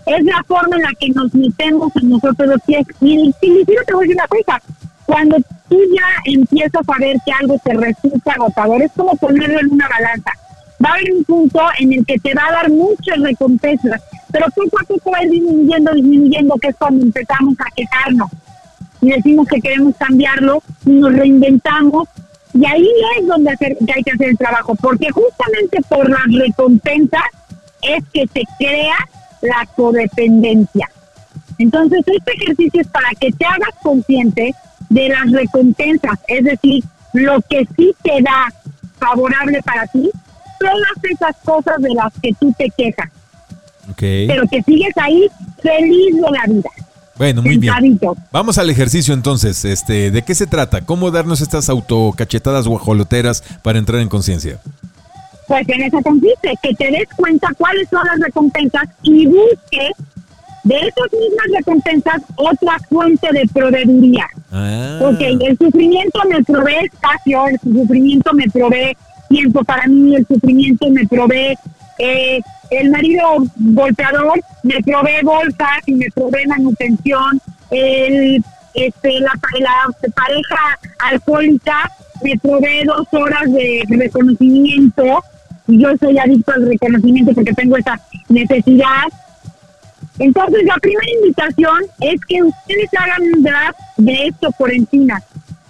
es 0.06 0.24
la 0.26 0.44
forma 0.44 0.76
en 0.76 0.82
la 0.82 0.92
que 1.00 1.10
nos 1.10 1.34
metemos 1.34 1.92
en 1.96 2.10
nosotros 2.10 2.50
los 2.50 2.62
pies. 2.64 2.86
Y, 3.00 3.34
y, 3.42 3.66
te 3.66 3.94
voy 3.94 4.04
a 4.06 4.08
decir 4.08 4.16
una 4.16 4.28
cosa. 4.28 4.62
Cuando 5.06 5.38
tú 5.70 5.80
ya 5.96 6.32
empiezas 6.34 6.82
a 6.88 7.00
ver 7.00 7.18
que 7.26 7.32
algo 7.32 7.58
te 7.64 7.74
resulta 7.74 8.34
agotador, 8.34 8.82
es 8.82 8.92
como 8.96 9.16
ponerlo 9.16 9.60
en 9.60 9.72
una 9.72 9.88
balanza. 9.88 10.32
Va 10.84 10.90
a 10.90 10.94
haber 10.94 11.12
un 11.14 11.24
punto 11.24 11.60
en 11.80 11.94
el 11.94 12.06
que 12.06 12.18
te 12.18 12.34
va 12.34 12.48
a 12.48 12.52
dar 12.52 12.70
muchas 12.70 13.20
recompensas 13.20 14.02
pero 14.32 14.46
poco 14.56 14.80
a 14.82 14.86
poco 14.86 15.12
va 15.12 15.20
disminuyendo, 15.30 15.94
disminuyendo, 15.94 16.56
que 16.56 16.70
es 16.70 16.76
cuando 16.78 17.04
empezamos 17.04 17.56
a 17.60 17.66
quejarnos 17.76 18.32
y 19.02 19.10
decimos 19.10 19.48
que 19.48 19.60
queremos 19.60 19.96
cambiarlo 19.98 20.62
y 20.86 20.92
nos 20.92 21.14
reinventamos. 21.14 22.08
Y 22.54 22.66
ahí 22.66 22.88
es 23.18 23.28
donde 23.28 23.52
hacer, 23.52 23.78
hay 23.94 24.04
que 24.04 24.12
hacer 24.12 24.30
el 24.30 24.38
trabajo, 24.38 24.76
porque 24.76 25.10
justamente 25.10 25.80
por 25.90 26.10
las 26.10 26.26
recompensas 26.32 27.24
es 27.82 28.04
que 28.14 28.28
se 28.28 28.44
crea 28.60 28.96
la 29.42 29.66
codependencia. 29.76 30.90
Entonces, 31.58 32.02
este 32.06 32.32
ejercicio 32.34 32.82
es 32.82 32.88
para 32.88 33.10
que 33.20 33.32
te 33.32 33.46
hagas 33.46 33.74
consciente 33.82 34.54
de 34.90 35.10
las 35.10 35.32
recompensas, 35.32 36.20
es 36.28 36.44
decir, 36.44 36.84
lo 37.14 37.42
que 37.50 37.66
sí 37.76 37.96
te 38.04 38.22
da 38.22 38.54
favorable 39.00 39.62
para 39.64 39.88
ti, 39.88 40.12
todas 40.62 41.12
esas 41.12 41.36
cosas 41.44 41.76
de 41.80 41.90
las 41.94 42.14
que 42.22 42.32
tú 42.40 42.54
te 42.58 42.70
quejas. 42.78 43.10
Pero 43.98 44.44
que 44.50 44.62
sigues 44.64 44.94
ahí 44.98 45.28
feliz 45.62 46.16
de 46.16 46.22
la 46.22 46.44
vida. 46.48 46.70
Bueno, 47.18 47.42
muy 47.44 47.58
bien. 47.58 48.00
Vamos 48.32 48.58
al 48.58 48.70
ejercicio 48.70 49.14
entonces. 49.14 49.64
Este, 49.66 50.10
¿De 50.12 50.22
qué 50.24 50.34
se 50.34 50.48
trata? 50.48 50.82
¿Cómo 50.82 51.12
darnos 51.12 51.42
estas 51.42 51.70
autocachetadas 51.70 52.68
guajoloteras 52.68 53.44
para 53.62 53.78
entrar 53.78 54.02
en 54.02 54.10
conciencia? 54.10 54.60
Pues 55.48 55.68
en 55.68 55.84
eso 55.84 56.00
consiste, 56.02 56.54
que 56.64 56.74
te 56.74 56.90
des 56.90 57.08
cuenta 57.16 57.50
cuáles 57.58 57.90
son 57.90 58.02
las 58.06 58.20
recompensas 58.20 58.88
y 59.04 59.28
busques 59.28 59.92
de 60.64 60.76
esas 60.76 61.12
mismas 61.12 61.46
recompensas 61.58 62.22
otra 62.36 62.78
fuente 62.90 63.28
de 63.34 63.48
proveeduría. 63.54 64.26
Ah. 64.52 64.98
Porque 65.02 65.28
el 65.28 65.58
sufrimiento 65.58 66.22
me 66.30 66.44
provee 66.44 66.86
espacio, 66.86 67.48
el 67.48 67.60
sufrimiento 67.60 68.34
me 68.34 68.46
provee 68.50 68.96
tiempo 69.32 69.64
para 69.64 69.88
mí, 69.88 70.16
el 70.16 70.26
sufrimiento 70.28 70.90
me 70.90 71.06
provee 71.08 71.56
eh, 72.04 72.40
el 72.72 72.90
marido 72.90 73.44
golpeador 73.58 74.40
me 74.64 74.82
provee 74.82 75.24
bolsas 75.24 75.82
y 75.86 75.94
me 75.94 76.08
provee 76.16 76.48
manutención, 76.48 77.40
el, 77.70 78.44
este, 78.74 79.20
la, 79.20 79.34
pareja 79.40 80.80
alcohólica 81.00 81.92
me 82.24 82.38
provee 82.40 82.84
dos 82.86 83.08
horas 83.12 83.52
de 83.52 83.84
reconocimiento 83.88 85.24
y 85.68 85.80
yo 85.80 85.90
soy 86.00 86.18
adicto 86.18 86.54
al 86.54 86.68
reconocimiento 86.68 87.34
porque 87.34 87.54
tengo 87.54 87.78
esa 87.78 88.00
necesidad. 88.30 89.04
Entonces 90.18 90.64
la 90.64 90.78
primera 90.78 91.12
invitación 91.22 91.84
es 92.00 92.20
que 92.26 92.42
ustedes 92.42 92.90
hagan 92.98 93.22
un 93.36 93.44
draft 93.44 93.80
de 93.98 94.28
esto 94.28 94.52
por 94.58 94.74
encima. 94.74 95.22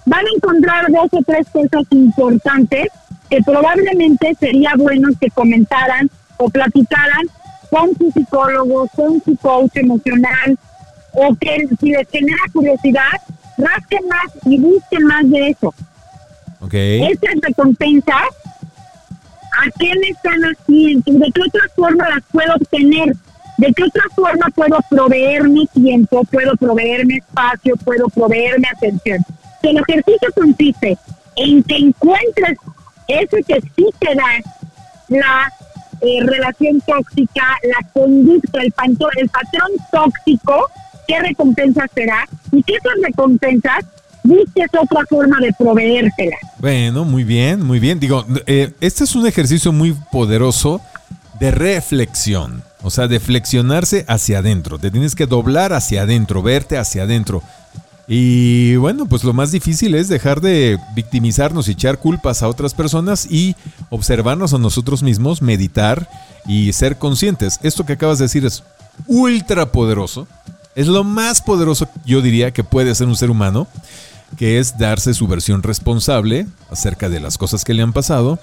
Van 0.06 0.26
a 0.26 0.30
encontrar 0.36 0.92
dos 0.92 1.10
o 1.12 1.22
tres 1.26 1.48
cosas 1.52 1.84
importantes 1.92 2.88
que 3.32 3.42
probablemente 3.44 4.36
sería 4.38 4.74
bueno 4.78 5.08
que 5.18 5.30
comentaran 5.30 6.10
o 6.36 6.50
platicaran 6.50 7.26
con 7.70 7.96
su 7.96 8.12
psicólogo, 8.12 8.90
con 8.90 9.24
su 9.24 9.38
coach 9.38 9.72
emocional, 9.78 10.60
o 11.14 11.34
que 11.36 11.66
si 11.80 11.92
les 11.92 12.10
genera 12.10 12.42
curiosidad, 12.52 13.14
rasquen 13.58 14.06
más 14.10 14.34
y 14.46 14.60
busquen 14.60 15.04
más 15.06 15.30
de 15.30 15.50
eso. 15.50 15.74
Okay. 16.60 17.04
Estas 17.04 17.36
recompensas, 17.42 18.28
¿a 19.66 19.72
qué 19.80 19.94
me 20.02 20.10
están 20.10 20.42
haciendo? 20.42 21.14
¿De 21.14 21.32
qué 21.32 21.42
otra 21.42 21.62
forma 21.74 22.10
las 22.10 22.24
puedo 22.34 22.54
obtener? 22.56 23.16
¿De 23.58 23.74
qué 23.74 23.84
otra 23.84 24.04
forma 24.14 24.48
puedo 24.54 24.78
proveerme 24.90 25.66
tiempo, 25.74 26.22
puedo 26.26 26.54
proveerme 26.58 27.16
espacio, 27.16 27.78
puedo 27.78 28.10
proveerme 28.10 28.68
atención? 28.76 29.24
el 29.64 29.78
ejercicio 29.78 30.28
consiste 30.36 30.98
en 31.36 31.64
que 31.64 31.78
encuentres 31.78 32.58
eso 33.08 33.38
que 33.48 33.62
sí 33.76 33.86
te 34.00 34.16
da 34.16 34.42
la 35.10 35.52
eh, 36.02 36.20
relación 36.24 36.82
tóxica, 36.82 37.44
la 37.64 37.88
conducta, 37.94 38.62
el, 38.62 38.74
el 39.18 39.30
patrón 39.30 39.72
tóxico, 39.92 40.70
qué 41.08 41.20
recompensa 41.20 41.86
será 41.94 42.28
y 42.52 42.64
qué 42.64 42.74
esas 42.74 42.94
recompensas 43.04 43.86
busques 44.24 44.68
otra 44.80 45.06
forma 45.10 45.40
de 45.40 45.52
proveértela. 45.54 46.38
Bueno, 46.60 47.06
muy 47.06 47.24
bien, 47.24 47.64
muy 47.64 47.80
bien. 47.80 48.00
Digo, 48.00 48.26
eh, 48.46 48.74
este 48.82 49.04
es 49.04 49.16
un 49.16 49.28
ejercicio 49.28 49.72
muy 49.72 49.96
poderoso 50.12 50.82
de 51.40 51.52
reflexión, 51.52 52.64
o 52.84 52.90
sea, 52.90 53.08
de 53.08 53.20
flexionarse 53.20 54.06
hacia 54.08 54.40
adentro. 54.40 54.78
Te 54.80 54.92
tienes 54.92 55.16
que 55.16 55.26
doblar 55.26 55.74
hacia 55.74 56.04
adentro, 56.04 56.42
verte 56.44 56.78
hacia 56.78 57.04
adentro. 57.04 57.42
Y 58.14 58.76
bueno, 58.76 59.06
pues 59.06 59.24
lo 59.24 59.32
más 59.32 59.54
difícil 59.54 59.96
es 59.96 60.10
dejar 60.10 60.42
de 60.42 60.78
victimizarnos 60.94 61.70
y 61.70 61.72
echar 61.72 61.98
culpas 61.98 62.44
a 62.44 62.50
otras 62.50 62.74
personas 62.74 63.26
y 63.32 63.56
observarnos 63.90 64.54
a 64.54 64.58
nosotros 64.58 65.02
mismos, 65.02 65.42
meditar 65.42 66.10
y 66.46 66.74
ser 66.74 66.98
conscientes. 66.98 67.58
Esto 67.64 67.86
que 67.86 67.94
acabas 67.94 68.18
de 68.18 68.26
decir 68.26 68.46
es 68.46 68.66
ultra 69.08 69.72
poderoso. 69.72 70.28
Es 70.76 70.88
lo 70.88 71.06
más 71.06 71.42
poderoso, 71.42 71.88
yo 72.06 72.22
diría, 72.22 72.52
que 72.52 72.66
puede 72.66 72.94
ser 72.96 73.08
un 73.08 73.16
ser 73.16 73.32
humano, 73.32 73.70
que 74.36 74.60
es 74.60 74.78
darse 74.78 75.14
su 75.14 75.26
versión 75.30 75.64
responsable 75.64 76.48
acerca 76.70 77.08
de 77.08 77.22
las 77.22 77.38
cosas 77.38 77.64
que 77.64 77.74
le 77.74 77.82
han 77.82 77.94
pasado, 77.94 78.40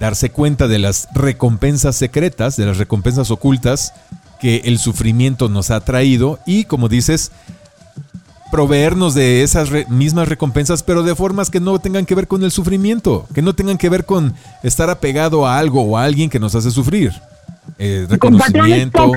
darse 0.00 0.30
cuenta 0.30 0.68
de 0.68 0.78
las 0.78 1.08
recompensas 1.12 1.96
secretas, 1.96 2.56
de 2.56 2.64
las 2.64 2.78
recompensas 2.78 3.30
ocultas 3.30 3.92
que 4.40 4.62
el 4.64 4.78
sufrimiento 4.78 5.50
nos 5.50 5.70
ha 5.70 5.80
traído 5.80 6.38
y, 6.46 6.64
como 6.64 6.88
dices, 6.88 7.30
proveernos 8.52 9.14
de 9.14 9.42
esas 9.42 9.70
mismas 9.88 10.28
recompensas, 10.28 10.82
pero 10.82 11.02
de 11.02 11.14
formas 11.16 11.48
que 11.48 11.58
no 11.58 11.78
tengan 11.78 12.04
que 12.04 12.14
ver 12.14 12.28
con 12.28 12.44
el 12.44 12.50
sufrimiento, 12.50 13.26
que 13.32 13.40
no 13.40 13.54
tengan 13.54 13.78
que 13.78 13.88
ver 13.88 14.04
con 14.04 14.34
estar 14.62 14.90
apegado 14.90 15.46
a 15.46 15.56
algo 15.56 15.80
o 15.80 15.96
a 15.96 16.04
alguien 16.04 16.28
que 16.28 16.38
nos 16.38 16.54
hace 16.54 16.70
sufrir. 16.70 17.12
Eh, 17.78 18.06
reconocimiento. 18.10 19.12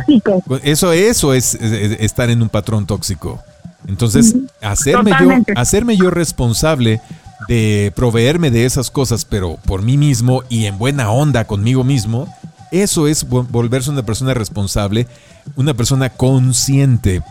Eso, 0.64 0.94
eso 0.94 1.34
es, 1.34 1.54
estar 1.54 2.30
en 2.30 2.42
un 2.42 2.48
patrón 2.48 2.86
tóxico. 2.86 3.44
Entonces, 3.90 4.38
hacerme 4.62 5.12
yo, 5.20 5.30
hacerme 5.58 5.98
yo 5.98 6.10
responsable 6.12 7.02
de 7.50 7.92
proveerme 7.94 8.52
de 8.52 8.64
esas 8.64 8.90
cosas, 8.90 9.26
pero 9.26 9.58
por 9.66 9.82
mí 9.82 9.98
mismo 9.98 10.44
y 10.48 10.66
en 10.66 10.78
buena 10.78 11.12
onda 11.12 11.44
conmigo 11.44 11.84
mismo, 11.84 12.34
eso 12.72 13.06
es 13.06 13.28
volverse 13.28 13.90
una 13.90 14.06
persona 14.06 14.34
responsable, 14.34 15.08
una 15.58 15.74
persona 15.74 16.10
consciente. 16.10 17.22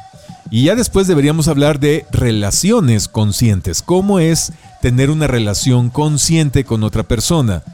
Y 0.55 0.67
ya 0.67 0.77
después 0.77 1.09
deberíamos 1.09 1.49
hablar 1.49 1.81
de 1.81 2.07
relaciones 2.13 3.09
conscientes. 3.09 3.83
¿Cómo 3.83 4.21
es 4.21 4.53
tener 4.81 5.11
una 5.11 5.27
relación 5.27 5.91
consciente 5.91 6.63
con 6.63 6.85
otra 6.85 7.03
persona? 7.03 7.65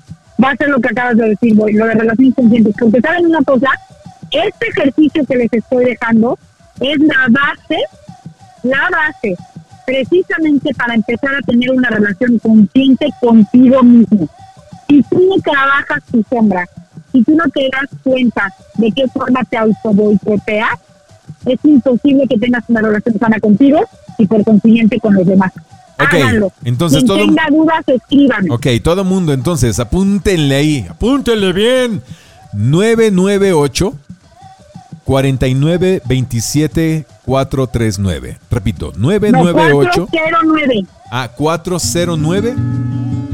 va 0.42 0.50
a 0.50 0.57
ser 0.57 0.68
lo 0.68 0.81
que 0.81 0.88
acabas 0.88 1.16
de 1.16 1.29
decir, 1.31 1.55
voy, 1.55 1.72
lo 1.74 1.87
de 1.87 1.94
relaciones 1.94 2.35
conscientes. 2.35 2.74
Porque 2.79 3.00
saben 3.00 3.27
una 3.27 3.42
cosa, 3.42 3.70
este 4.31 4.68
ejercicio 4.68 5.24
que 5.27 5.37
les 5.37 5.53
estoy 5.53 5.85
dejando 5.85 6.38
es 6.81 6.98
la 7.00 7.27
base, 7.31 7.79
la 8.62 8.88
base, 8.90 9.37
precisamente 9.87 10.72
para 10.74 10.94
empezar 10.94 11.35
a 11.35 11.42
tener 11.42 11.70
una 11.70 11.90
relación 11.90 12.38
consciente 12.38 13.09
contigo 13.20 13.83
mismo. 13.83 14.29
Si 14.88 15.03
tú 15.03 15.20
no 15.29 15.37
trabajas 15.42 16.03
tu 16.11 16.24
sombra, 16.29 16.66
si 17.12 17.22
tú 17.22 17.37
no 17.37 17.44
te 17.50 17.68
das 17.70 17.88
cuenta 18.03 18.53
de 18.74 18.90
qué 18.92 19.07
forma 19.09 19.44
te 19.44 19.57
auto 19.57 19.92
boicoteas, 19.92 20.79
es 21.46 21.58
imposible 21.64 22.26
que 22.28 22.38
tengas 22.38 22.64
una 22.68 22.80
relación 22.80 23.18
sana 23.18 23.38
contigo 23.40 23.78
y 24.18 24.26
por 24.26 24.44
consiguiente 24.44 24.98
con 25.00 25.14
los 25.14 25.26
demás. 25.26 25.52
Ok, 26.00 26.14
entonces 26.64 27.04
Quien 27.04 27.06
todo. 27.06 27.18
tenga 27.18 27.44
dudas, 27.50 27.84
escríbanme. 27.87 28.50
Ok, 28.50 28.66
todo 28.82 29.04
mundo, 29.04 29.32
entonces, 29.32 29.78
apúntenle 29.78 30.56
ahí, 30.56 30.87
apúntenle 30.88 31.52
bien. 31.52 32.02
998 32.52 33.94
49 35.04 36.02
27 36.06 37.06
439. 37.24 38.38
Repito, 38.50 38.92
998. 38.96 40.08
409. 40.10 40.87
Ah, 41.10 41.30
409. 41.37 42.54